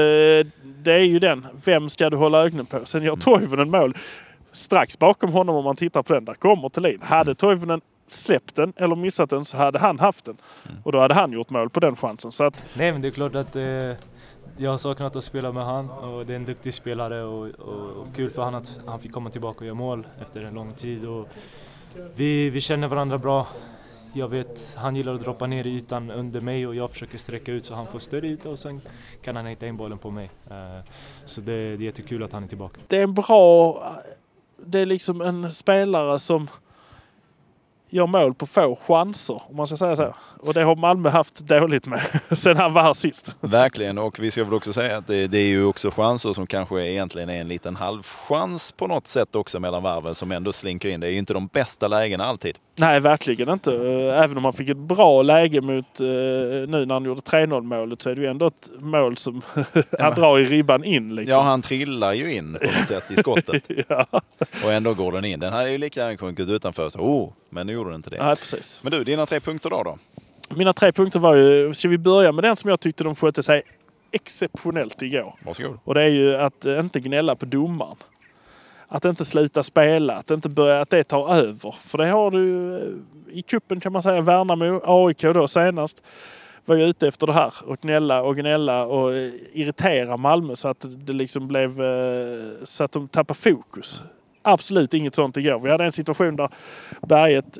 [0.63, 1.47] det är ju den.
[1.65, 2.79] Vem ska du hålla ögonen på?
[2.85, 3.19] Sen gör mm.
[3.19, 3.97] Toivonen mål.
[4.53, 7.01] Strax bakom honom om man tittar på den, där kommer Thelin.
[7.01, 7.35] Hade.
[7.35, 10.37] Toivonen släppt den eller missat den så hade han haft den.
[10.65, 10.77] Mm.
[10.83, 12.31] Och då hade han gjort mål på den chansen.
[12.31, 12.63] Så att...
[12.73, 13.63] Nej men det är klart att eh,
[14.57, 17.89] jag har saknat att spela med han och det är en duktig spelare och, och,
[17.89, 20.73] och kul för han att han fick komma tillbaka och göra mål efter en lång
[20.73, 21.05] tid.
[21.05, 21.27] Och
[22.15, 23.47] vi, vi känner varandra bra.
[24.15, 27.51] Jag vet, han gillar att droppa ner i ytan under mig och jag försöker sträcka
[27.51, 28.81] ut så han får större yta och sen
[29.21, 30.29] kan han hitta in bollen på mig.
[30.49, 30.85] Eh,
[31.25, 32.81] så det, det är jättekul att han är tillbaka.
[32.87, 33.83] Det är en bra...
[34.65, 36.47] Det är liksom en spelare som
[37.93, 40.15] gör mål på få chanser, om man ska säga så.
[40.39, 42.01] Och det har Malmö haft dåligt med
[42.31, 43.35] sen han var här sist.
[43.39, 46.47] Verkligen, och vi ska väl också säga att det, det, är ju också chanser som
[46.47, 50.89] kanske egentligen är en liten halvchans på något sätt också mellan varven som ändå slinker
[50.89, 50.99] in.
[50.99, 52.57] Det är ju inte de bästa lägena alltid.
[52.75, 53.73] Nej, verkligen inte.
[54.15, 58.01] Även om han fick ett bra läge mot eh, nu när han gjorde 3-0 målet
[58.01, 59.41] så är det ju ändå ett mål som
[59.99, 61.15] han drar i ribban in.
[61.15, 61.39] Liksom.
[61.39, 63.63] Ja, han trillar ju in på något sätt i skottet.
[63.87, 64.05] ja.
[64.63, 65.39] Och ändå går den in.
[65.39, 66.89] Den hade ju lika gärna kunnat gå utanför.
[66.89, 68.23] Så, oh, men nu gjorde inte det.
[68.23, 68.79] Nej, precis.
[68.83, 69.83] Men du, dina tre punkter då?
[69.83, 69.97] då?
[70.55, 73.43] Mina tre punkter var ju, ska vi börja med den som jag tyckte de skötte
[73.43, 73.63] sig
[74.13, 75.35] exceptionellt igår.
[75.45, 75.79] Varsågod.
[75.83, 77.97] Och det är ju att eh, inte gnälla på domaren.
[78.87, 81.75] Att inte sluta spela, att inte börja, att det tar över.
[81.85, 86.03] För det har du eh, i kuppen kan man säga, Värnamo, AIK då senast
[86.65, 90.67] var ju ute efter det här och gnälla och gnälla och eh, irritera Malmö så
[90.67, 91.81] att det liksom blev
[92.63, 94.01] så att de tappade fokus.
[94.43, 95.59] Absolut inget sånt igår.
[95.59, 96.49] Vi hade en situation där
[97.01, 97.59] Berget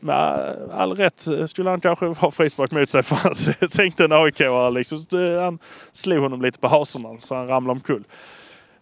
[0.00, 3.34] med all rätt skulle han kanske ha frispark mot sig för han
[3.68, 4.40] sänkte en aik
[4.72, 4.98] liksom.
[5.40, 5.58] Han
[5.92, 8.04] slog honom lite på hasorna så han ramlade omkull.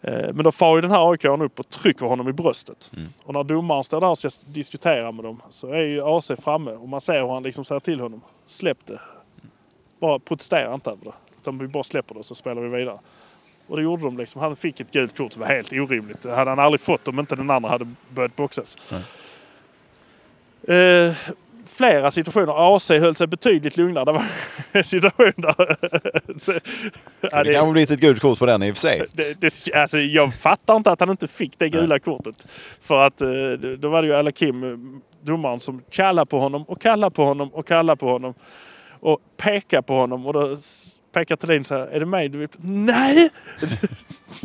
[0.00, 2.90] Eh, men då far ju den här aik upp och trycker honom i bröstet.
[2.96, 3.08] Mm.
[3.22, 6.70] Och när domaren står där och ska diskutera med dem så är ju AC framme
[6.70, 8.20] och man ser hur han liksom säger till honom.
[8.46, 9.00] Släpp det.
[10.00, 11.12] Bara protestera inte över det.
[11.40, 12.98] Utan vi bara släpper det så spelar vi vidare.
[13.72, 14.40] Och det gjorde de liksom.
[14.40, 16.22] Han fick ett gult kort som var helt orimligt.
[16.22, 18.76] Det hade han aldrig fått om inte den andra hade börjat boxas.
[20.68, 21.14] Eh,
[21.66, 22.76] flera situationer.
[22.76, 24.04] AC höll sig betydligt lugnare.
[24.04, 24.24] Det var
[24.72, 25.76] en situation där...
[26.38, 26.52] så,
[27.20, 29.06] det kan det, kanske blivit ett gult kort på den i och för sig.
[29.12, 32.46] Det, det, alltså, jag fattar inte att han inte fick det gula kortet.
[32.80, 33.28] För att eh,
[33.78, 37.66] då var det ju Alakim, domaren, som kallade på honom och kallade på honom och
[37.66, 38.34] kallade på honom.
[39.00, 40.56] Och pekade på honom och då
[41.12, 42.48] pekar Thulin så här, är det mig du vill?
[42.60, 43.30] Nej!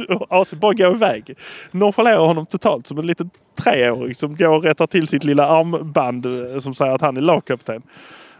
[0.29, 1.37] AC bara går iväg.
[1.71, 6.25] Nonchalerar honom totalt som en liten treåring som går och rättar till sitt lilla armband
[6.25, 7.81] eh, som säger att han är lagkapten.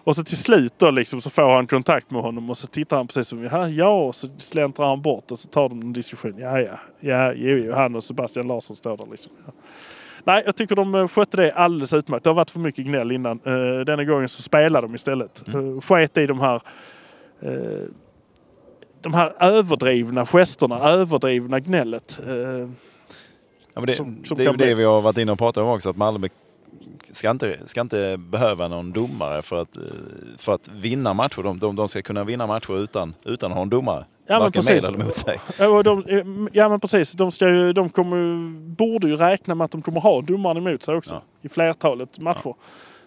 [0.07, 2.97] Och så till slut då liksom så får han kontakt med honom och så tittar
[2.97, 5.93] han precis som ja, ja och så släntrar han bort och så tar de en
[5.93, 6.37] diskussion.
[6.37, 9.31] Ja, ja, ja, jo, jo, han och Sebastian Larsson står där liksom.
[9.45, 9.53] Ja.
[10.23, 12.23] Nej, jag tycker de eh, skötte det alldeles utmärkt.
[12.23, 13.39] Det har varit för mycket gnäll innan.
[13.47, 15.47] Uh, denna gången så spelar de istället.
[15.47, 15.65] Mm.
[15.65, 16.61] Uh, sket i de här
[17.45, 17.83] uh,
[19.01, 22.19] de här överdrivna gesterna, överdrivna gnället.
[22.27, 22.69] Eh,
[23.73, 25.69] ja, det, som, som det är ju det vi har varit inne och pratat om
[25.69, 26.27] också, att Malmö
[27.11, 29.83] ska inte, ska inte behöva någon domare för att, eh,
[30.37, 31.43] för att vinna matcher.
[31.43, 34.05] De, de, de ska kunna vinna matcher utan, utan att ha en domare.
[34.27, 34.83] Ja, men precis.
[34.83, 35.39] med eller mot sig.
[35.59, 37.11] Ja, de, ja men precis.
[37.11, 40.83] De, ska ju, de kommer, borde ju räkna med att de kommer ha domaren emot
[40.83, 41.21] sig också.
[41.41, 42.53] I flertalet matcher.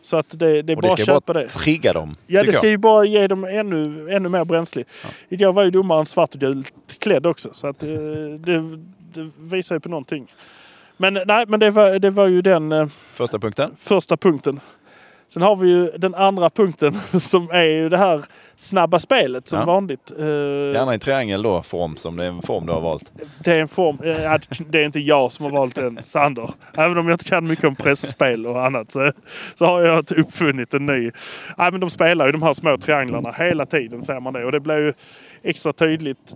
[0.03, 1.49] Så att det, det är Och bara att köpa bara det.
[1.49, 2.71] trigga dem, Ja, det ska jag.
[2.71, 4.85] ju bara ge dem ännu, ännu mer bränsle.
[5.29, 7.49] Igår var ju domaren svart och gult klädd också.
[7.53, 7.89] Så att eh,
[8.39, 8.79] det,
[9.13, 10.33] det visar ju på någonting.
[10.97, 13.71] Men nej, men det var, det var ju den eh, Första punkten.
[13.79, 14.61] första punkten.
[15.33, 18.25] Sen har vi ju den andra punkten som är ju det här
[18.57, 19.65] snabba spelet som Ja.
[19.65, 20.13] vanligt.
[20.19, 20.27] Eh,
[20.75, 23.13] Gärna i triangel då, form, som det är en form du har valt.
[23.45, 26.51] det är en form, eh, det är inte jag som har valt den, Sander.
[26.75, 29.13] Även om jag inte kan mycket om pressspel och annat så,
[29.55, 31.11] så har jag uppfunnit en ny.
[31.59, 34.45] Nej, men de spelar ju de här små trianglarna hela tiden ser man det.
[34.45, 34.93] Och det blir ju
[35.43, 36.35] extra tydligt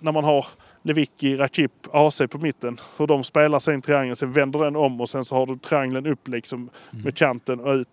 [0.00, 0.46] när man har
[0.82, 2.76] Lewicki, Racip, AC på mitten.
[2.96, 6.06] Hur de spelar sin triangel, sen vänder den om och sen så har du triangeln
[6.06, 7.88] upp liksom med kanten och ut.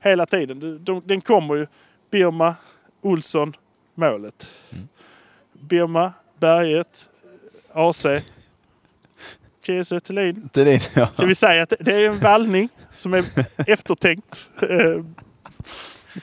[0.00, 0.60] Hela tiden.
[0.60, 1.66] De, de, den kommer ju.
[2.10, 2.54] Birma,
[3.00, 3.52] Olsson,
[3.94, 4.50] målet.
[5.52, 7.08] Birma, Berget,
[7.72, 8.06] AC,
[9.66, 10.48] Kiese, Thelin.
[10.52, 11.08] Det är din, ja.
[11.12, 13.24] Så vi säger att det är en vallning som är
[13.70, 14.48] eftertänkt.
[14.62, 15.02] Eh,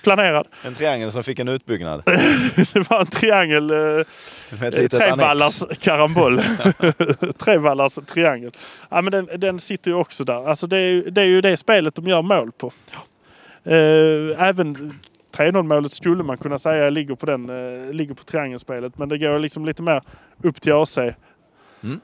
[0.04, 0.48] planerad.
[0.64, 2.02] En triangel som fick en utbyggnad.
[2.74, 3.72] det var en triangel.
[3.72, 6.42] Eh, trevallars karamboll.
[7.38, 8.52] trevallars triangel.
[8.90, 10.50] Ja, men den, den sitter ju också där.
[10.50, 12.72] Alltså det, är, ju- det är ju det spelet de gör mål på.
[13.66, 14.94] Eh, även
[15.32, 18.98] 3-0 målet skulle man kunna säga ligger på, den, eh, ligger på triangelspelet.
[18.98, 20.02] Men det går liksom lite mer
[20.44, 20.98] upp till AC.
[20.98, 22.00] Mm.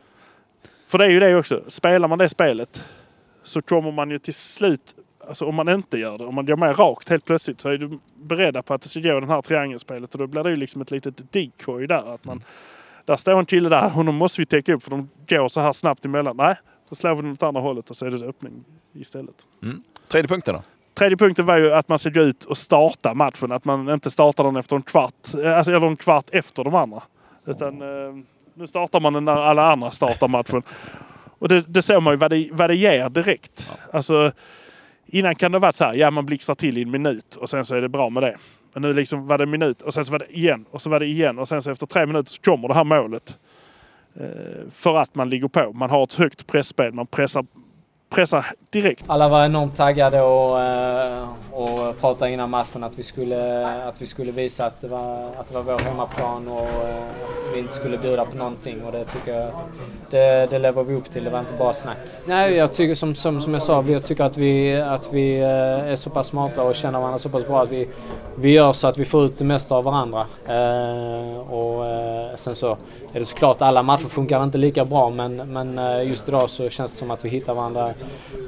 [0.87, 1.63] För det är ju det också.
[1.67, 2.85] Spelar man det spelet
[3.43, 4.95] så kommer man ju till slut,
[5.27, 7.77] alltså om man inte gör det, om man gör mer rakt helt plötsligt så är
[7.77, 10.55] du beredda på att det ska gå den här triangelspelet och då blir det ju
[10.55, 12.13] liksom ett litet decoy där.
[12.13, 12.43] Att man,
[13.05, 15.73] Där står en kille där, honom måste vi täcka upp för de går så här
[15.73, 16.37] snabbt emellan.
[16.37, 16.55] Nej,
[16.89, 19.47] då slår vi den åt andra hållet och så är det öppning istället.
[19.63, 19.83] Mm.
[20.07, 20.61] Tredje punkten då?
[20.93, 23.51] Tredje punkten var ju att man ska gå ut och starta matchen.
[23.51, 26.75] Att man inte startar den efter en kvart, eh, alltså, eller en kvart efter de
[26.75, 27.03] andra.
[27.45, 28.15] Utan eh,
[28.53, 30.63] nu startar man den när alla andra startar matchen.
[31.39, 33.71] Och det, det såg man ju vad det, vad det ger direkt.
[33.93, 34.31] Alltså,
[35.05, 37.49] innan kan det ha varit så här, ja man blixtrar till i en minut och
[37.49, 38.37] sen så är det bra med det.
[38.73, 40.89] Men nu liksom var det en minut och sen så var det igen och så
[40.89, 43.37] var det igen och sen så efter tre minuter så kommer det här målet.
[44.15, 45.71] Eh, för att man ligger på.
[45.73, 46.93] Man har ett högt pressspel.
[46.93, 47.45] Man pressar,
[48.11, 49.03] pressar direkt.
[49.07, 54.05] Alla var enormt taggade och, eh, och pratade innan matchen att vi skulle, att vi
[54.05, 57.73] skulle visa att det, var, att det var vår hemmaplan och eh, att vi inte
[57.73, 58.83] skulle bjuda på någonting.
[58.83, 59.51] Och det tycker jag
[60.09, 61.23] det, det lever vi upp till.
[61.23, 61.97] Det var inte bara snack.
[62.25, 65.91] Nej, jag tycker som, som, som jag sa, jag tycker att vi, att vi eh,
[65.91, 67.89] är så pass smarta och känner varandra så pass bra att vi,
[68.35, 70.25] vi gör så att vi får ut det mesta av varandra.
[71.49, 71.87] Och
[72.35, 72.77] sen så
[73.13, 76.69] är det såklart, alla matcher funkar inte lika bra men, men eh, just idag så
[76.69, 77.93] känns det som att vi hittar varandra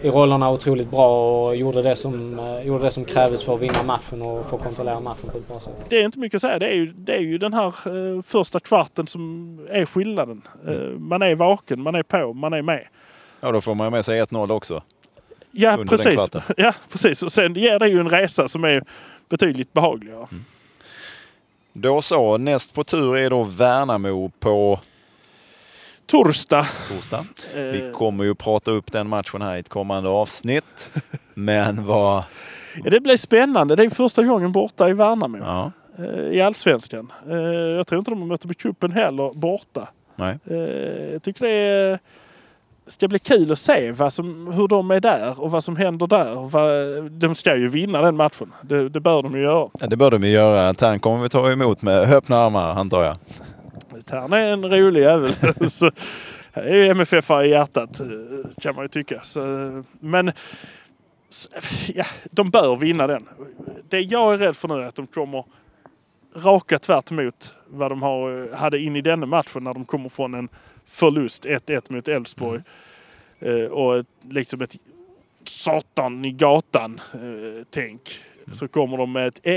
[0.01, 3.61] i rollerna otroligt bra och gjorde det som, eh, gjorde det som krävdes för att
[3.61, 5.73] vinna matchen och få kontrollera matchen på ett bra sätt.
[5.89, 6.59] Det är inte mycket att säga.
[6.59, 10.41] Det är ju, det är ju den här eh, första kvarten som är skillnaden.
[10.67, 12.87] Eh, man är vaken, man är på, man är med.
[13.41, 14.83] Ja, då får man med sig 1-0 också.
[15.51, 16.15] Ja, Under den precis.
[16.15, 16.41] kvarten.
[16.57, 17.23] Ja, precis.
[17.23, 18.83] Och sen ger det ju en resa som är
[19.29, 20.27] betydligt behagligare.
[21.73, 24.79] Då så, näst på tur är då Värnamo på
[26.05, 26.67] torsdag.
[26.89, 27.25] torsdag.
[27.55, 27.61] Eh.
[27.63, 30.89] Vi kommer ju prata upp den matchen här i ett kommande avsnitt.
[31.33, 32.23] Men vad...
[32.83, 33.75] Ja, det blir spännande.
[33.75, 35.37] Det är första gången borta i Värnamo.
[35.37, 37.11] Ja, eh, I Allsvenskan.
[37.29, 39.87] Eh, Jag tror inte de har mött dem i cupen heller borta.
[40.15, 40.37] nej.
[41.13, 41.99] Jag tycker det är,
[42.87, 46.07] ska bli kul att se vad som, hur de är där och vad som händer
[46.07, 46.35] där.
[46.35, 48.53] Vad, de ska ju vinna den matchen.
[48.61, 49.69] Det, det bör de ju göra.
[49.79, 50.73] Ja, det bör de ju göra.
[50.73, 53.17] Tern kommer vi ta emot med öppna armar antar jag.
[54.05, 55.33] Tern är en rolig jävel.
[55.69, 55.91] Så,
[56.53, 58.07] här är ju MFF i hjärtat eh,
[58.61, 59.19] kan man ju tycka.
[59.23, 59.39] Så,
[59.99, 60.31] men
[61.93, 63.29] ja, de bör vinna den.
[63.89, 65.43] Det jag är rädd för nu är att de kommer
[66.35, 70.33] raka tvärt emot vad de har, hade in i denna matchen när de kommer från
[70.33, 70.49] en
[70.93, 72.61] förlust 1-1 mot Elfsborg.
[73.39, 74.75] Eh, och ett, liksom ett
[75.45, 78.01] satan i gatan eh, tänk.
[78.53, 79.53] Så kommer de med ett eh,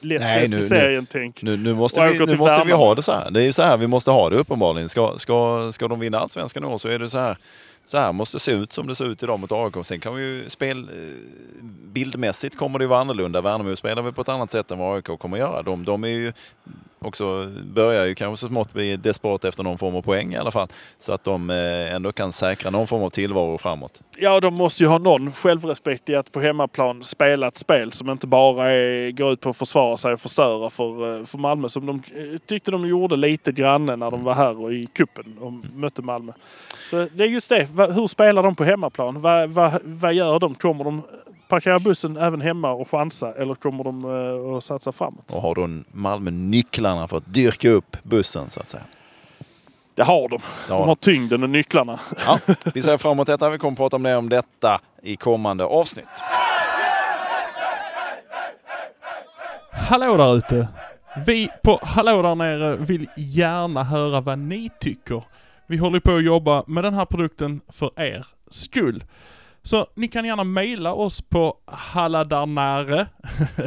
[0.00, 1.42] lätt Nej, nu- i nu- serien-tänk.
[1.42, 3.30] Nu, nu måste, vi, nu måste vi ha det så här.
[3.30, 4.88] Det är ju så här vi måste ha det uppenbarligen.
[4.88, 7.36] Ska, ska, ska de vinna Allsvenskan i år så är det så här.
[7.84, 9.74] Så här måste det se ut som det ser ut idag mot AIK.
[9.86, 10.78] Sen kan vi ju spel...
[10.88, 11.14] eh,
[11.92, 13.40] Bildmässigt kommer det ju vara annorlunda.
[13.40, 15.62] Värnamo spelar väl på ett annat sätt än vad AIK kommer göra.
[15.62, 16.32] De, de är ju
[17.04, 20.50] också börjar ju kanske så smått bli desperat efter någon form av poäng i alla
[20.50, 20.68] fall.
[20.98, 24.00] Så att de eh, ändå kan säkra någon form av tillvaro framåt.
[24.18, 28.10] Ja, de måste ju ha någon självrespekt i att på hemmaplan spela ett spel som
[28.10, 31.68] inte bara är, går ut på att försvara sig och förstöra för, eh, för Malmö
[31.68, 35.38] som de eh, tyckte de gjorde lite granne när de var här och i kuppen
[35.40, 36.32] och mötte Malmö.
[36.90, 37.68] Så det är just det.
[37.94, 39.20] Hur spelar de på hemmaplan?
[39.20, 40.54] Vad vad, vad gör de?
[40.54, 41.02] Kommer de
[41.50, 45.32] parkera bussen även hemma och chansa eller kommer de eh, att satsa framåt?
[45.32, 48.82] Och har då Malmö nycklarna för att dyrka upp bussen så att säga.
[49.94, 50.40] Det har de.
[50.68, 50.78] Ja.
[50.78, 52.00] De har tyngden och nycklarna.
[52.26, 52.38] Ja,
[52.74, 53.50] vi ser fram emot detta.
[53.50, 56.08] Vi kommer prata mer om detta i kommande avsnitt.
[59.72, 60.68] Hallå där ute!
[61.26, 65.22] Vi på Hallå där nere vill gärna höra vad ni tycker.
[65.66, 69.04] Vi håller på att jobba med den här produkten för er skull.
[69.62, 72.96] Så ni kan gärna mejla oss på halladarnare,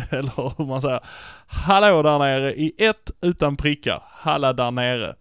[0.09, 0.99] eller hur man säger,
[1.47, 5.15] hallå där nere i ett utan prickar, halladarnere,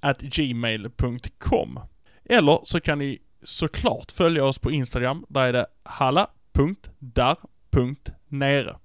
[0.00, 1.80] at gmail.com.
[2.24, 8.76] Eller så kan ni såklart följa oss på Instagram, där är det halla.dar.nere.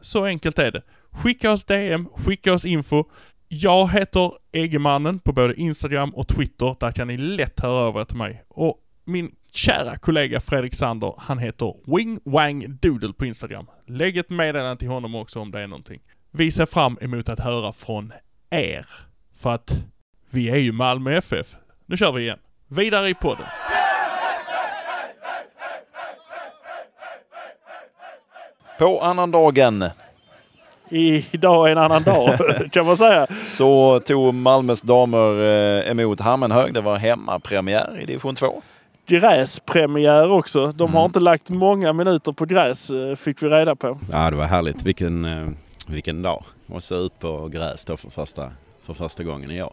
[0.00, 0.82] Så enkelt är det.
[1.10, 3.04] Skicka oss DM, skicka oss info.
[3.48, 6.76] Jag heter Eggemannen på både Instagram och Twitter.
[6.80, 8.44] Där kan ni lätt höra av er till mig.
[8.48, 13.66] Och min kära kollega Fredrik Sander, han heter Wing Wang Doodle på Instagram.
[13.86, 16.00] Lägg ett meddelande till honom också om det är någonting.
[16.30, 18.12] Vi ser fram emot att höra från
[18.50, 18.86] er.
[19.38, 19.72] För att
[20.30, 21.46] vi är ju Malmö FF.
[21.86, 22.38] Nu kör vi igen.
[22.68, 23.46] Vidare i podden.
[28.78, 29.84] På annandagen
[30.90, 32.38] I, idag är en annan dag
[32.72, 33.26] kan man säga.
[33.46, 36.74] så tog Malmös damer eh, emot Hammenhög.
[36.74, 38.62] Det var hemmapremiär i division 2.
[39.06, 40.72] Gräspremiär också.
[40.72, 43.98] De har inte lagt många minuter på gräs eh, fick vi reda på.
[44.12, 44.82] Ja, det var härligt.
[44.82, 45.48] Vilken, eh,
[45.86, 46.44] vilken dag.
[46.66, 48.50] Och så ut på gräs då för första,
[48.82, 49.72] för första gången i år.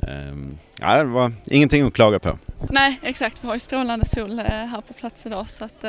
[0.00, 2.38] Ehm, ja, det var ingenting att klaga på.
[2.70, 3.44] Nej, exakt.
[3.44, 5.84] Vi har ju strålande sol eh, här på plats idag så att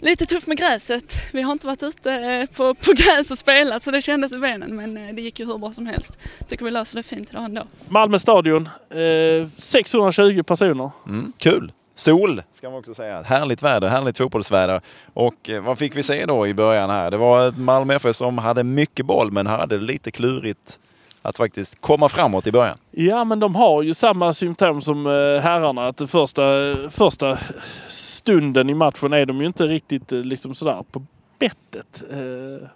[0.00, 1.14] lite tufft med gräset.
[1.32, 4.38] Vi har inte varit ute eh, på, på gräs och spelat så det kändes i
[4.38, 6.18] benen men eh, det gick ju hur bra som helst.
[6.48, 7.62] Tycker vi löser det fint idag ändå.
[7.88, 8.68] Malmö stadion.
[8.90, 10.90] Eh, 620 personer.
[11.06, 11.72] Mm, kul!
[11.94, 13.22] Sol ska man också säga.
[13.22, 14.80] Härligt väder, härligt fotbollsväder.
[15.14, 17.10] Och eh, vad fick vi se då i början här?
[17.10, 20.78] Det var ett Malmö FF som hade mycket boll men hade lite klurigt
[21.22, 22.78] att faktiskt komma framåt i början.
[22.90, 25.06] Ja, men de har ju samma symptom som
[25.42, 25.86] herrarna.
[25.86, 26.42] Att det första,
[26.90, 27.38] första
[28.26, 31.02] stunden i matchen är de ju inte riktigt eh, liksom sådär på
[31.38, 32.02] bettet.
[32.10, 32.68] Eh,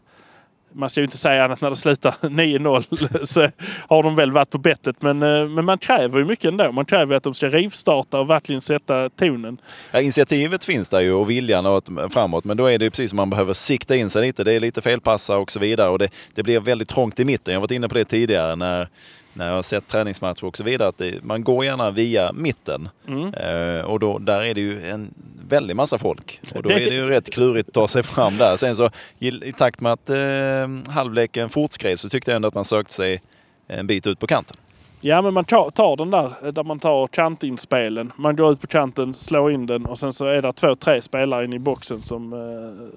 [0.72, 3.48] man ska ju inte säga annat när det slutar 9-0 så
[3.88, 5.02] har de väl varit på bettet.
[5.02, 6.72] Men, eh, men man kräver ju mycket ändå.
[6.72, 9.60] Man kräver att de ska rivstarta och verkligen sätta tonen.
[9.92, 13.10] Ja, initiativet finns där ju och viljan att, framåt men då är det ju precis
[13.10, 14.44] som man behöver sikta in sig lite.
[14.44, 17.52] Det är lite felpassar och så vidare och det, det blir väldigt trångt i mitten.
[17.54, 18.88] Jag har varit inne på det tidigare när,
[19.32, 20.88] när jag har sett träningsmatcher och så vidare.
[20.88, 23.34] Att det, man går gärna via mitten Mm.
[23.34, 25.14] eh, och då, där är det ju en
[25.50, 26.40] väldig massa folk.
[26.54, 28.56] Och då är det ju rätt klurigt att ta sig fram där.
[28.56, 32.54] Sen så i, i takt med att eh, halvleken fortskred så tyckte jag ändå att
[32.54, 33.22] man sökte sig
[33.68, 34.56] en bit ut på kanten.
[35.00, 38.12] Ja, men man tar, tar den där eh, där man tar kantinspelen.
[38.16, 41.02] Man går ut på kanten, slår in den och sen så är det två, tre
[41.02, 42.88] spelare inne i boxen som, eh,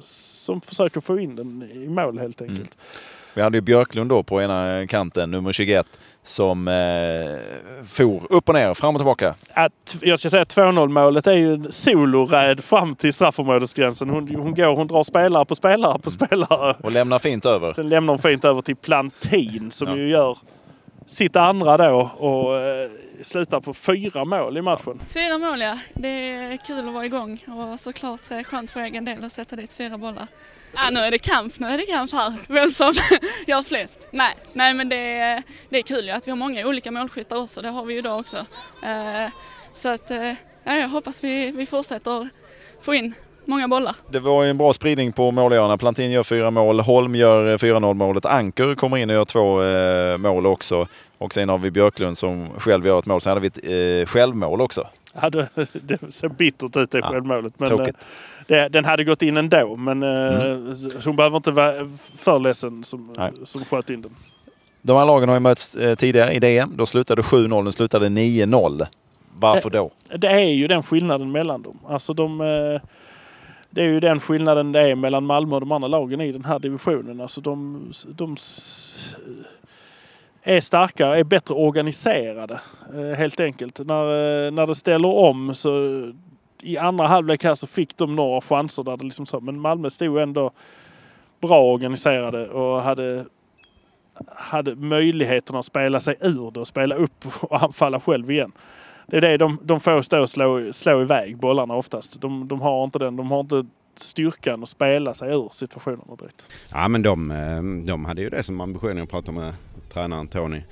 [0.00, 2.76] som försöker få in den i mål helt enkelt.
[3.40, 5.86] Vi hade ju Björklund då på ena kanten, nummer 21,
[6.22, 6.74] som eh,
[7.86, 9.34] for upp och ner, fram och tillbaka.
[9.52, 14.10] Att, jag ska säga 2-0 målet är ju en soloräd fram till straffområdesgränsen.
[14.10, 16.76] Hon, hon går, hon drar spelare på spelare på spelare.
[16.82, 17.72] Och lämnar fint över.
[17.72, 20.38] Sen lämnar hon fint över till Plantin som ju gör
[21.06, 22.90] sitt andra då och eh,
[23.22, 25.00] slutar på fyra mål i matchen.
[25.08, 29.04] Fyra mål ja, det är kul att vara igång och såklart eh, skönt för egen
[29.04, 30.26] del att sätta dit fyra bollar.
[30.74, 32.94] Ja, nu är det kamp, nu är det kamp här, vem som
[33.46, 34.08] gör flest.
[34.10, 37.36] Nej, nej men det är, det är kul ju att vi har många olika målskyttar
[37.36, 38.36] också, det har vi ju idag också.
[38.82, 39.30] Eh,
[39.74, 40.32] så att, eh,
[40.64, 42.28] ja, jag hoppas vi, vi fortsätter
[42.82, 43.14] få in
[43.44, 43.96] många bollar.
[44.10, 45.76] Det var ju en bra spridning på målgörarna.
[45.76, 49.62] Plantin gör fyra mål, Holm gör eh, 4-0 målet, Anker kommer in och gör två
[49.62, 50.86] eh, mål också.
[51.18, 53.20] Och sen har vi Björklund som själv gör ett mål.
[53.20, 54.86] Sen hade vi ett eh, självmål också.
[55.12, 57.58] Ja, det, det ser bittert ut det Ja, självmålet.
[57.58, 57.86] Men eh,
[58.46, 59.76] det, den hade gått in ändå.
[59.76, 60.74] Men mm.
[60.74, 63.32] så hon behöver inte vara för ledsen som, Nej.
[63.44, 64.16] som sköt in den.
[64.82, 66.72] De här lagen har ju mötts eh, tidigare i DM.
[66.76, 68.86] Då slutade 7-0, nu slutade 9-0.
[69.38, 69.90] Varför då?
[70.16, 71.78] Det är ju den skillnaden mellan dem.
[71.88, 72.80] Alltså de, eh,
[73.70, 76.44] det är ju den skillnaden det är mellan Malmö och de andra lagen i den
[76.44, 77.20] här divisionen.
[77.20, 78.36] Alltså de, de
[80.42, 82.60] är starkare, är bättre organiserade
[82.94, 83.78] eh, helt enkelt.
[83.78, 84.04] När,
[84.46, 86.02] eh, när det ställer om så
[86.62, 89.40] i andra halvlek här så fick de några chanser där det liksom så.
[89.40, 90.50] Men Malmö stod ändå
[91.40, 93.24] bra organiserade och hade
[94.28, 98.52] hade möjligheten att spela sig ur det och spela upp och anfalla själv igen.
[99.06, 102.20] Det är det de, de får stå och slå, slå iväg bollarna oftast.
[102.20, 103.16] De, de har inte den.
[103.16, 103.66] De har inte
[104.00, 106.48] styrkan att spela sig ur situationerna direkt.
[106.70, 109.54] Ja men de, eh, de hade ju det som ambition jag pratade med
[109.92, 110.62] tränaren Tony.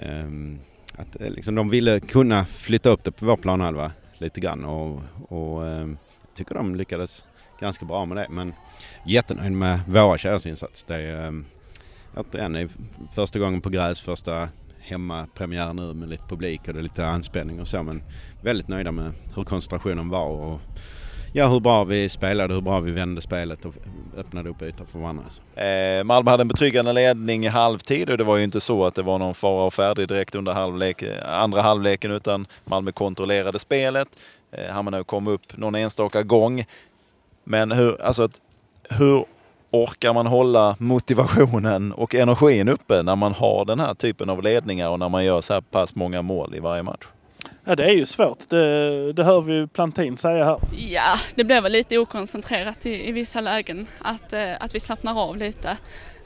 [0.00, 0.58] Ehm,
[0.96, 5.02] att eh, liksom, de ville kunna flytta upp det på vår planhalva lite grann och,
[5.28, 7.24] och ehm, jag tycker de lyckades
[7.60, 8.26] ganska bra med det.
[8.30, 8.54] Men
[9.06, 10.84] jättenöjd med våra tjejers insats.
[10.84, 11.44] Det är ehm,
[12.16, 12.70] återigen
[13.14, 14.48] första gången på gräs, första
[14.80, 18.02] hemmapremiär nu med lite publik och det är lite anspänning och så men
[18.42, 20.60] väldigt nöjda med hur koncentrationen var och
[21.32, 23.74] ja, hur bra vi spelade, hur bra vi vände spelet och
[24.16, 25.24] öppnade upp ytor för varandra.
[25.24, 25.60] Alltså.
[25.60, 28.94] Eh, Malmö hade en betryggande ledning i halvtid och det var ju inte så att
[28.94, 33.58] det var någon fara och färdig direkt under halvlek, eh, andra halvleken utan Malmö kontrollerade
[33.58, 34.08] spelet.
[34.52, 36.64] Eh, Hammarby kom upp någon enstaka gång.
[37.44, 38.40] Men hur, alltså, att-
[38.90, 39.24] hur
[39.70, 44.88] orkar man hålla motivationen och energin uppe när man har den här typen av ledningar
[44.88, 47.04] och när man gör så här pass många mål i varje match?
[47.68, 48.48] Ja, det är ju svårt.
[48.48, 50.60] Det, det hör vi ju Plantin säga här.
[50.78, 53.86] Ja, det blev väl lite okoncentrerat i, i vissa lägen.
[53.98, 55.76] Att, eh, att vi slappnar av lite.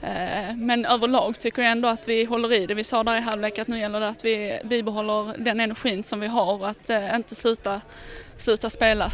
[0.03, 2.74] Eh, men överlag tycker jag ändå att vi håller i det.
[2.74, 6.20] Vi sa där i halvlek att nu gäller det att vi bibehåller den energin som
[6.20, 7.80] vi har och att eh, inte sluta,
[8.36, 9.12] sluta spela.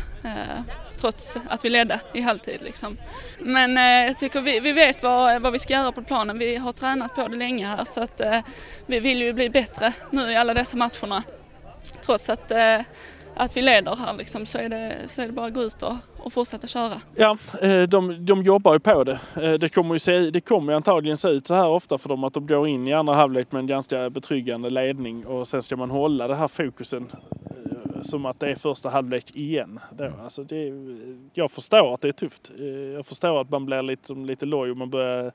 [1.00, 2.96] Trots att vi ledde i halvtid liksom.
[3.38, 6.38] Men jag tycker vi, vi vet vad, vad vi ska göra på planen.
[6.38, 8.20] Vi har tränat på det länge här så att
[8.86, 11.22] vi vill ju bli bättre nu i alla dessa matcherna.
[12.04, 12.80] Trots att, eh,
[13.34, 15.82] att vi leder här liksom, så, är det, så är det bara att gå ut
[15.82, 17.00] och, och fortsätta köra.
[17.14, 19.20] Ja, eh, de, de jobbar ju på det.
[19.42, 22.08] Eh, det kommer ju, se, det kommer ju antagligen se ut så här ofta för
[22.08, 25.62] dem att de går in i andra halvlek med en ganska betryggande ledning och sen
[25.62, 29.80] ska man hålla det här fokusen eh, som att det är första halvlek igen.
[29.90, 30.10] Då.
[30.24, 30.72] Alltså det,
[31.34, 32.50] jag förstår att det är tufft.
[32.94, 35.32] Jag förstår att man blir lite, lite loj och man börjar...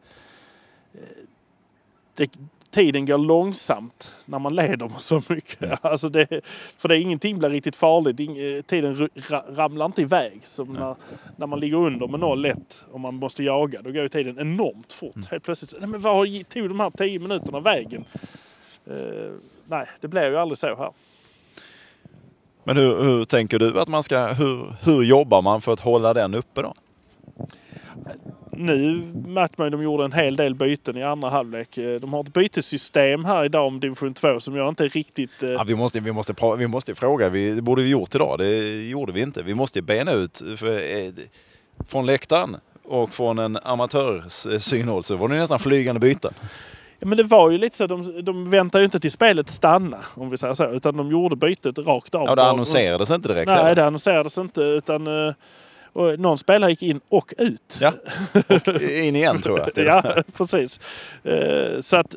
[2.15, 2.31] Det,
[2.73, 5.79] tiden går långsamt när man leder med så mycket.
[5.85, 6.27] Alltså det,
[6.77, 8.19] för det är ingenting blir riktigt farligt.
[8.19, 10.95] Eh, Tiden ra- ramlar inte iväg som när,
[11.35, 12.55] när man ligger under med 0-1
[12.91, 13.81] och man måste jaga.
[13.81, 15.25] Då går ju tiden enormt fort.
[15.31, 18.05] Helt plötsligt, nej, men var tog de här 10 minuterna vägen?
[18.87, 19.31] Eh,
[19.67, 20.91] nej, det blev ju aldrig så här.
[22.63, 26.13] Men hur, hur tänker du att man ska, hur, hur jobbar man för att hålla
[26.13, 26.73] den uppe då?
[28.57, 31.77] Nu märkte man ju att de gjorde en hel del byten i andra halvlek.
[31.77, 35.43] Eh, De har ett bytessystem här idag om division 2 som jag inte riktigt...
[35.43, 38.37] eh, Ja, vi, måste, vi, måste, vi måste fråga, vi, det borde vi gjort idag,
[38.39, 38.57] det
[38.89, 39.43] gjorde vi inte.
[39.43, 41.11] Vi måste bena ut för, eh,
[41.87, 46.33] från läktaren och från en amatörs eh, synhåll så var det nästan flygande byten.
[46.99, 49.97] Ja, men det var ju lite så, de, de väntar ju inte till spelet stanna
[50.15, 52.25] om vi säger så, utan de gjorde bytet rakt av.
[52.27, 53.75] Ja, det annonserades inte direkt Nej, heller.
[53.75, 55.33] det annonserades inte utan eh,
[55.93, 57.77] och någon spelare gick in och ut.
[57.81, 57.91] Ja,
[58.49, 59.85] och in igen tror jag.
[59.85, 60.79] ja, precis.
[61.23, 62.15] Eh, Så att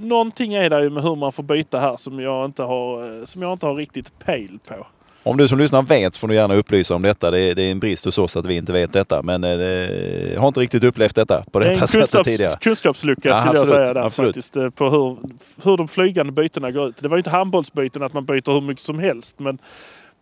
[0.00, 3.24] någonting är det ju med hur man får byta här som jag inte har, eh,
[3.24, 4.86] som jag inte har riktigt pejl på.
[5.26, 7.30] Om du som lyssnar vet får du gärna upplysa om detta.
[7.30, 9.22] Det är, det är en brist hos oss att vi inte vet detta.
[9.22, 12.50] Men eh, har inte riktigt upplevt detta på detta sättet kunskaps, tidigare.
[12.60, 14.28] kunskapslucka Ja, skulle jag absolut, säga där absolut.
[14.28, 14.56] faktiskt.
[14.56, 15.16] eh, På hur,
[15.64, 16.96] hur de flygande bytena går ut.
[17.02, 19.38] Det var ju inte handbollsbyten att man byter hur mycket som helst.
[19.38, 19.58] Men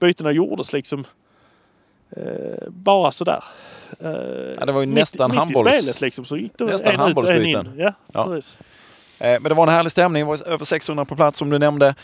[0.01, 1.05] bytena gjordes liksom
[2.17, 3.45] eh, bara sådär.
[4.01, 4.11] Eh,
[4.61, 6.25] Ja, det var ju mitt, nästan mitt handbolls- i spelet liksom.
[6.25, 7.73] Så gick det nästan en ut en in.
[7.77, 8.25] Ja, Ja.
[8.25, 8.57] precis.
[9.19, 10.23] Eh, Men det var en härlig stämning.
[10.23, 11.95] Det var över 600 på plats som du nämnde.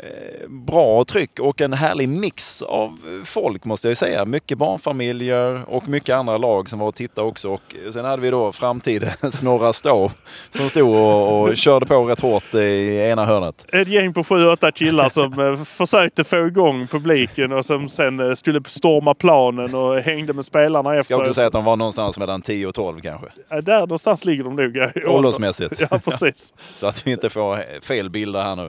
[0.00, 4.24] Eh, Bra tryck och en härlig mix av folk måste jag säga.
[4.24, 7.48] Mycket barnfamiljer och mycket andra lag som var och tittade också.
[7.48, 10.10] Och sen hade vi då framtidens Norra Stå
[10.50, 13.66] som stod och, och körde på rätt hårt i ena hörnet.
[13.72, 18.20] Ett gäng på sju, åtta killar som eh, försökte få igång publiken och som sen
[18.20, 21.20] eh, skulle storma planen och hängde med spelarna Ska efteråt.
[21.20, 23.28] också säga att de var någonstans mellan 10 och 12 kanske.
[23.62, 24.90] Där någonstans ligger de nog.
[25.06, 25.80] Åldersmässigt.
[25.90, 26.54] Ja, precis.
[26.76, 28.68] Så att vi inte får fel bilder här nu.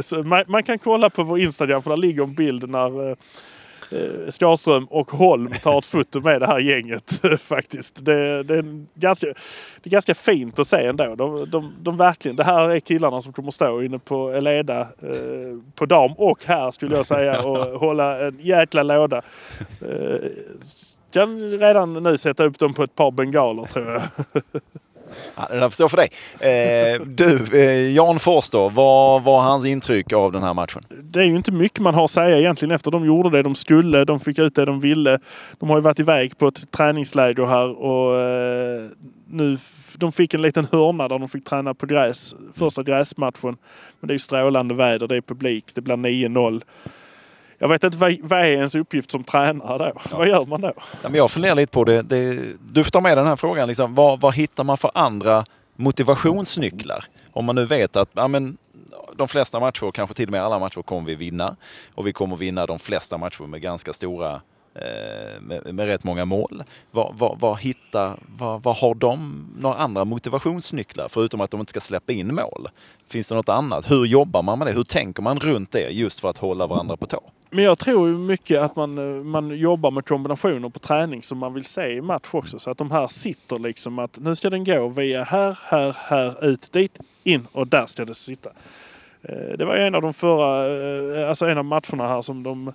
[0.30, 3.16] Man, man kan kolla på vår Instagram för där ligger en bild när eh,
[3.90, 8.04] eh, Skarström och Holm tar ett foto med det här gänget faktiskt.
[8.04, 11.14] Det, det, är ganska, det är ganska fint att se ändå.
[11.14, 15.58] De, de, de verkligen, det här är killarna som kommer stå inne på Eleda eh,
[15.74, 19.22] på dam och här skulle jag säga och hålla en jäkla låda.
[19.80, 20.30] Eh,
[21.12, 24.02] kan redan nu sätta upp dem på ett par bengaler tror jag.
[25.36, 26.10] Ja, det där får stå för dig.
[26.40, 30.84] Eh, du, eh, Jan Forster, vad var hans intryck av den här matchen?
[31.12, 33.54] det är ju inte mycket man har att säga egentligen efter de gjorde det de
[33.54, 34.04] skulle.
[34.04, 35.18] De fick ut det de ville.
[35.58, 38.88] De har ju varit iväg på ett träningsläger här och eh,
[39.26, 39.58] nu
[39.96, 42.34] de fick en liten hörna där de fick träna på gräs.
[42.54, 43.56] Första gräsmatchen.
[44.00, 46.62] Men det är ju strålande väder, det är publik, det blir 9-0.
[47.62, 50.16] Jag vet inte vad, vad är ens uppgift som tränare då?
[50.16, 50.72] Vad gör man då?
[50.76, 52.02] Ja, men jag funderar lite på det.
[52.02, 52.38] det.
[52.72, 53.68] Du får ta med den här frågan.
[53.68, 55.44] Liksom, vad, vad hittar man för andra
[55.76, 57.04] motivationsnycklar.
[57.32, 58.56] Om man nu vet att ja, men,
[59.16, 61.56] de flesta matcher, kanske till och med alla matcher, kommer vi vinna.
[61.94, 64.40] Och vi kommer vinna de flesta matcher med ganska stora
[64.80, 66.62] Eh, med, med rätt många mål.
[66.90, 71.70] Vad, vad, vad, hittar, vad, vad har de några andra motivationsnycklar förutom att de inte
[71.70, 72.68] ska släppa in mål?
[73.08, 73.90] Finns det något annat?
[73.90, 74.72] Hur jobbar man med det?
[74.72, 77.20] Hur tänker man runt det just för att hålla varandra på tå?
[77.50, 81.38] Men jag tror ju mycket att man, eh, man jobbar med kombinationer på träning som
[81.38, 82.58] man vill se i match också.
[82.58, 86.44] Så att de här sitter liksom att nu ska den gå via här, här, här,
[86.44, 88.50] ut, dit, in och där ska det sitta.
[89.22, 92.72] Eh, det var ju en av de förra, alltså en av matcherna här som de,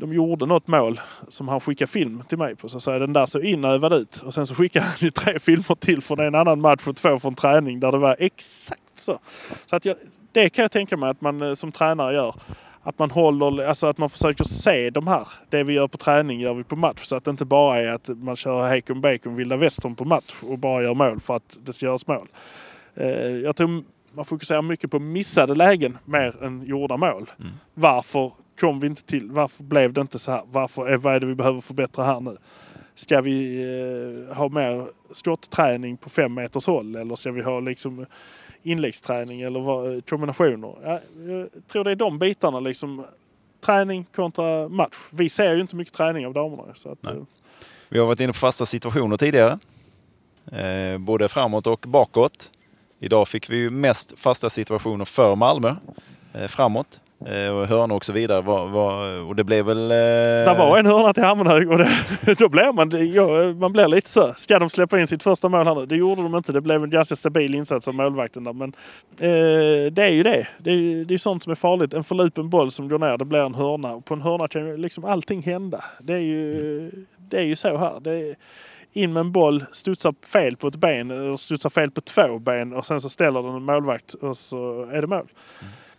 [0.00, 2.68] de gjorde något mål som han skickade film till mig på.
[2.68, 4.22] Så jag den där såg inövad ut.
[4.26, 7.18] Och sen så skickade han ju tre filmer till från en annan match och två
[7.18, 9.18] från träning där det var exakt så.
[9.66, 9.96] Så att jag,
[10.32, 12.34] det kan jag tänka mig att man eh, som tränare gör.
[12.82, 15.28] Att man håller, alltså att man försöker se de här.
[15.48, 17.00] Det vi gör på träning gör vi på match.
[17.02, 20.34] Så att det inte bara är att man kör Hakon Bacon vilda västern på match
[20.42, 22.28] och bara gör mål för att det ska göras mål.
[22.94, 23.82] Eh, Jag tror
[24.12, 27.30] man fokuserar mycket på missade lägen mer än gjorda mål.
[27.74, 29.30] Varför kom vi inte till?
[29.30, 30.42] Varför blev det inte så här?
[30.46, 32.36] Varför, vad är det vi behöver förbättra här nu?
[32.94, 38.06] Ska vi eh, ha mer skottträning på fem meters håll eller ska vi ha liksom
[38.62, 40.74] inläggsträning eller vad, kombinationer?
[40.82, 43.04] Ja, jag tror det är de bitarna liksom.
[43.60, 44.96] Träning kontra match.
[45.10, 46.62] Vi ser ju inte mycket träning av damerna.
[46.74, 47.12] Så att, eh,
[47.88, 49.58] Vi har varit inne på fasta situationer tidigare.
[50.52, 52.50] Eh, både framåt och bakåt.
[52.98, 55.74] Idag fick vi ju mest fasta situationer för Malmö.
[56.32, 57.00] Eh, framåt.
[57.26, 58.40] Eh, och hörnor och så vidare.
[58.42, 59.90] Var, var, och det blev väl...
[59.90, 59.96] Eh,
[60.46, 61.88] Där var en hörna till Hammenhög och det,
[62.38, 64.34] då blir man, det- ja, man blir lite så.
[64.36, 65.86] Ska de släppa in sitt första mål här nu?
[65.86, 66.52] Det gjorde de inte.
[66.52, 68.52] Det blev en ganska stabil insats av målvakten där.
[68.52, 68.68] Men
[69.18, 70.48] eh, det är ju det.
[70.58, 71.94] Det är, det är sånt som är farligt.
[71.94, 73.92] En förlupen boll som går ner, det blir en hörna.
[73.94, 75.84] Och på en hörna kan ju liksom allting hända.
[76.00, 78.00] Det är ju, det är ju så här.
[78.00, 78.34] Det är,
[78.92, 82.72] in med en boll, studsar fel på ett ben eller studsar fel på två ben
[82.72, 85.26] och sen så ställer den en målvakt och så är det mål.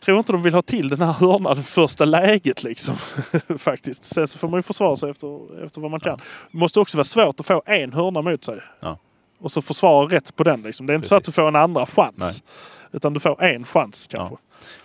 [0.02, 2.95] Tror inte de vill ha till den här hörnan första läget liksom.
[3.58, 4.04] Faktiskt.
[4.04, 6.20] Sen så får man ju försvara sig efter, efter vad man kan.
[6.52, 8.60] Det måste också vara svårt att få en hörna mot sig.
[8.80, 8.97] Ja.
[9.39, 10.88] Och så försvara rätt på den liksom.
[10.88, 12.43] Det är inte så att du får en andra chans.
[12.91, 14.36] Utan du får en chans kanske.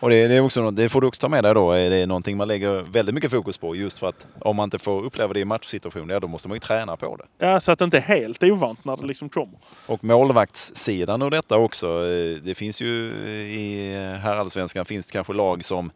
[0.00, 1.72] Och det, det, är också, det får du också ta med dig då.
[1.72, 4.78] Är det någonting man lägger väldigt mycket fokus på just för att om man inte
[4.78, 7.46] får uppleva det i matchsituationer, ja då måste man ju träna på det.
[7.46, 9.58] Ja, så att det inte är helt ovant när det liksom kommer.
[9.86, 11.86] Och målvaktssidan och detta också.
[11.86, 15.90] eh, Det finns ju eh, i herrallsvenskan finns det kanske lag som,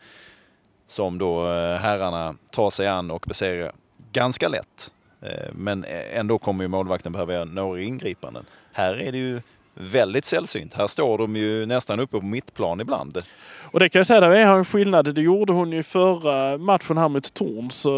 [0.87, 3.73] som då eh, herrarna tar sig an och besegrar
[4.13, 4.91] ganska lätt.
[5.23, 8.45] Eh, Men ändå kommer ju målvakten behöva göra några ingripanden.
[8.73, 9.41] Här är det ju
[9.81, 10.75] väldigt sällsynt.
[10.75, 13.19] Här står de ju nästan uppe på mittplan ibland.
[13.61, 15.15] Och det kan jag säga, där är en skillnad.
[15.15, 17.71] Det gjorde hon ju förra matchen här mot Torn.
[17.71, 17.91] Så,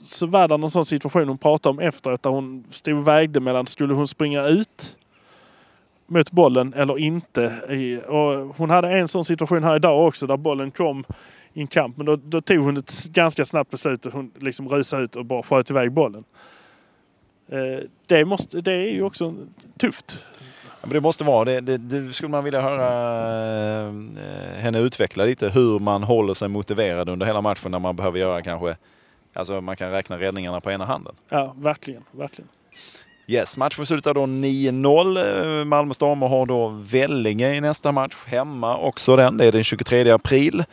[0.00, 3.40] så var det någon sån situation hon pratade om efteråt där hon stod och vägde
[3.40, 4.96] mellan skulle hon springa ut
[6.06, 7.46] mot bollen eller inte.
[8.06, 11.04] Och hon hade en sån situation här idag också där bollen kom
[11.52, 11.96] i en kamp.
[11.96, 14.06] Men då, då tog hon ett ganska snabbt beslut.
[14.12, 16.24] Hon liksom rusade ut och bara sköt iväg bollen.
[17.48, 19.34] Eh, det, måste, det är ju också
[19.78, 20.24] tufft.
[20.86, 21.60] Men det måste vara det.
[21.60, 22.86] Det, det skulle man vilja höra
[23.86, 23.92] eh,
[24.58, 25.48] henne utveckla lite.
[25.48, 28.76] Hur man håller sig motiverad under hela matchen när man behöver göra kanske,
[29.34, 31.14] alltså man kan räkna räddningarna på ena handen.
[31.28, 32.04] Ja, verkligen.
[32.10, 32.48] verkligen.
[33.26, 35.60] Yes, matchen slutar då 9-0.
[35.60, 38.16] Eh, Malmös damer har då Vellinge i nästa match.
[38.26, 39.36] Hemma också den.
[39.36, 40.64] Det är den 23 april.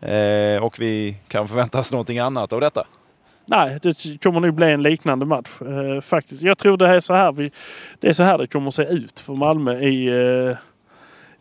[0.00, 2.86] Eh, och vi kan förvänta oss någonting annat av detta.
[3.46, 6.42] Nej, det kommer nog bli en liknande match eh, faktiskt.
[6.42, 7.50] Jag tror det är så här vi,
[8.00, 10.56] det är så här det kommer att se ut för Malmö i eh,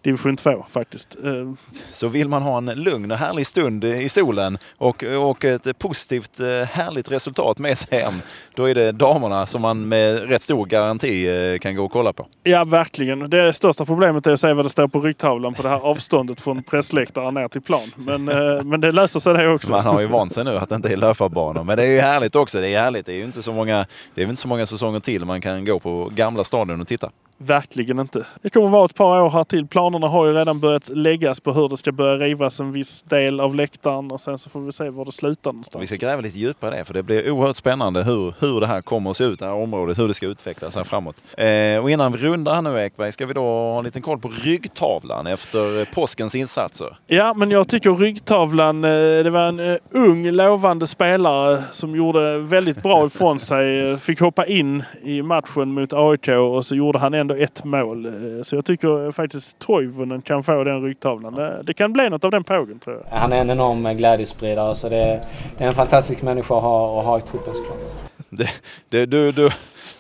[0.06, 1.18] division 2 faktiskt.
[1.24, 1.54] Eh,
[1.92, 6.40] Så vill man ha en lugn och härlig stund i solen och, och ett positivt
[6.40, 8.14] eh, härligt resultat med sig hem.
[8.56, 12.14] Då är det damerna som man med rätt stor garanti eh, kan gå och kolla
[12.14, 12.28] på.
[12.44, 13.30] ja, verkligen.
[13.30, 16.42] Det största problemet är att se vad det står på ryggtavlan på det här avståndet
[16.42, 17.92] från pressläktaren ner till plan.
[17.96, 18.26] Men,
[18.70, 19.72] men det löser sig det också.
[19.72, 21.64] Man har ju vant sig nu att det inte är löparbanor.
[21.64, 22.62] Men det är ju härligt också.
[22.62, 23.06] Det är härligt.
[23.06, 23.86] Det är ju inte så många,
[24.16, 27.10] det är inte så många säsonger till man kan gå på gamla stadion och titta.
[27.38, 28.26] Verkligen inte.
[28.42, 29.68] Det kommer vara ett par år här till.
[29.68, 33.40] Planerna har ju redan börjat läggas på hur det ska börja rivas en viss del
[33.40, 35.84] av läktaren och sen så får vi se var det slutar någonstans.
[35.84, 38.68] Vi ska gräva lite djupare i det för det blir oerhört spännande hur, hur det
[38.68, 41.16] här kommer att se ut, det här området, hur det ska utvecklas här framåt.
[41.38, 44.20] Eh, och innan vi rundar här nu Ekberg, ska vi då ha en liten koll
[44.20, 46.98] på ryggtavlan efter påskens insatser.
[47.08, 48.90] Ja, men jag tycker ryggtavlan, eh,
[49.24, 53.92] det var en eh, ung lovande spelare som gjorde väldigt bra ifrån sig.
[53.92, 58.06] Eh, Fick hoppa in i matchen mot AIK och så gjorde han ändå ett mål.
[58.06, 58.12] Eh,
[58.44, 61.34] Så jag tycker faktiskt Toivonen kan få den ryggtavlan.
[61.36, 63.18] Det- Det kan bli något av den pågen tror jag.
[63.20, 65.22] Han är en enorm glädjespridare så det,
[65.58, 67.78] det är en fantastisk människa att ha, att ha i truppen såklart.
[68.30, 68.50] Det,
[68.90, 69.50] det, du, du,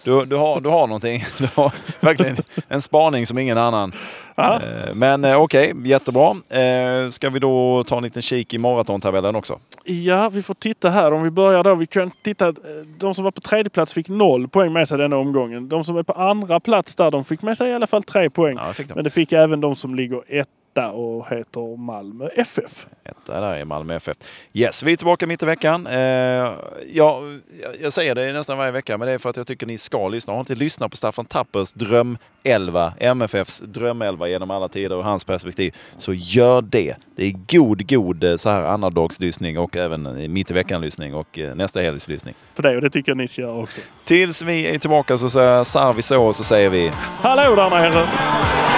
[0.03, 1.23] Du, du, har, du har någonting.
[1.37, 1.71] Du har
[2.01, 3.91] verkligen en spaning som ingen annan.
[4.35, 4.55] Ja.
[4.55, 6.29] Eh, Men eh, okej, jättebra.
[6.49, 9.59] Eh, Ska vi då ta en liten kik i maratontabellen också?
[9.83, 11.11] Ja, vi får titta här.
[11.13, 11.75] Om vi börjar då.
[11.75, 12.53] Vi kan titta.
[12.97, 15.69] De som var på tredje plats fick noll poäng med sig denna omgången.
[15.69, 18.29] De som är på andra plats där, de fick med sig i alla fall tre
[18.29, 18.55] poäng.
[18.55, 18.93] de.
[18.95, 20.23] Men det fick även de som ligger
[20.75, 22.85] etta och heter Malmö FF.
[23.03, 24.17] Etta där är Malmö FF.
[24.53, 25.87] Yes, vi är tillbaka mitt i veckan.
[25.87, 25.99] Eh,
[26.93, 27.21] ja,
[27.81, 30.07] jag säger det nästan varje vecka, men det är för att jag tycker ni ska
[30.07, 30.33] lyssna.
[30.33, 35.75] Har inte lyssnat på Staffan Tappers drömelva, MFFs drömelva genom alla tider och hans perspektiv,
[35.97, 36.95] så gör det.
[37.15, 41.39] Det är god, god eh, så här annandagslyssning och även eh, mitt i veckan-lyssning och
[41.39, 42.33] eh, nästa helgs lyssning.
[42.55, 43.81] För det och det tycker jag ni ska göra också.
[44.05, 48.74] Tills vi är tillbaka så säger Sarvi så, så säger vi Hallå där nere!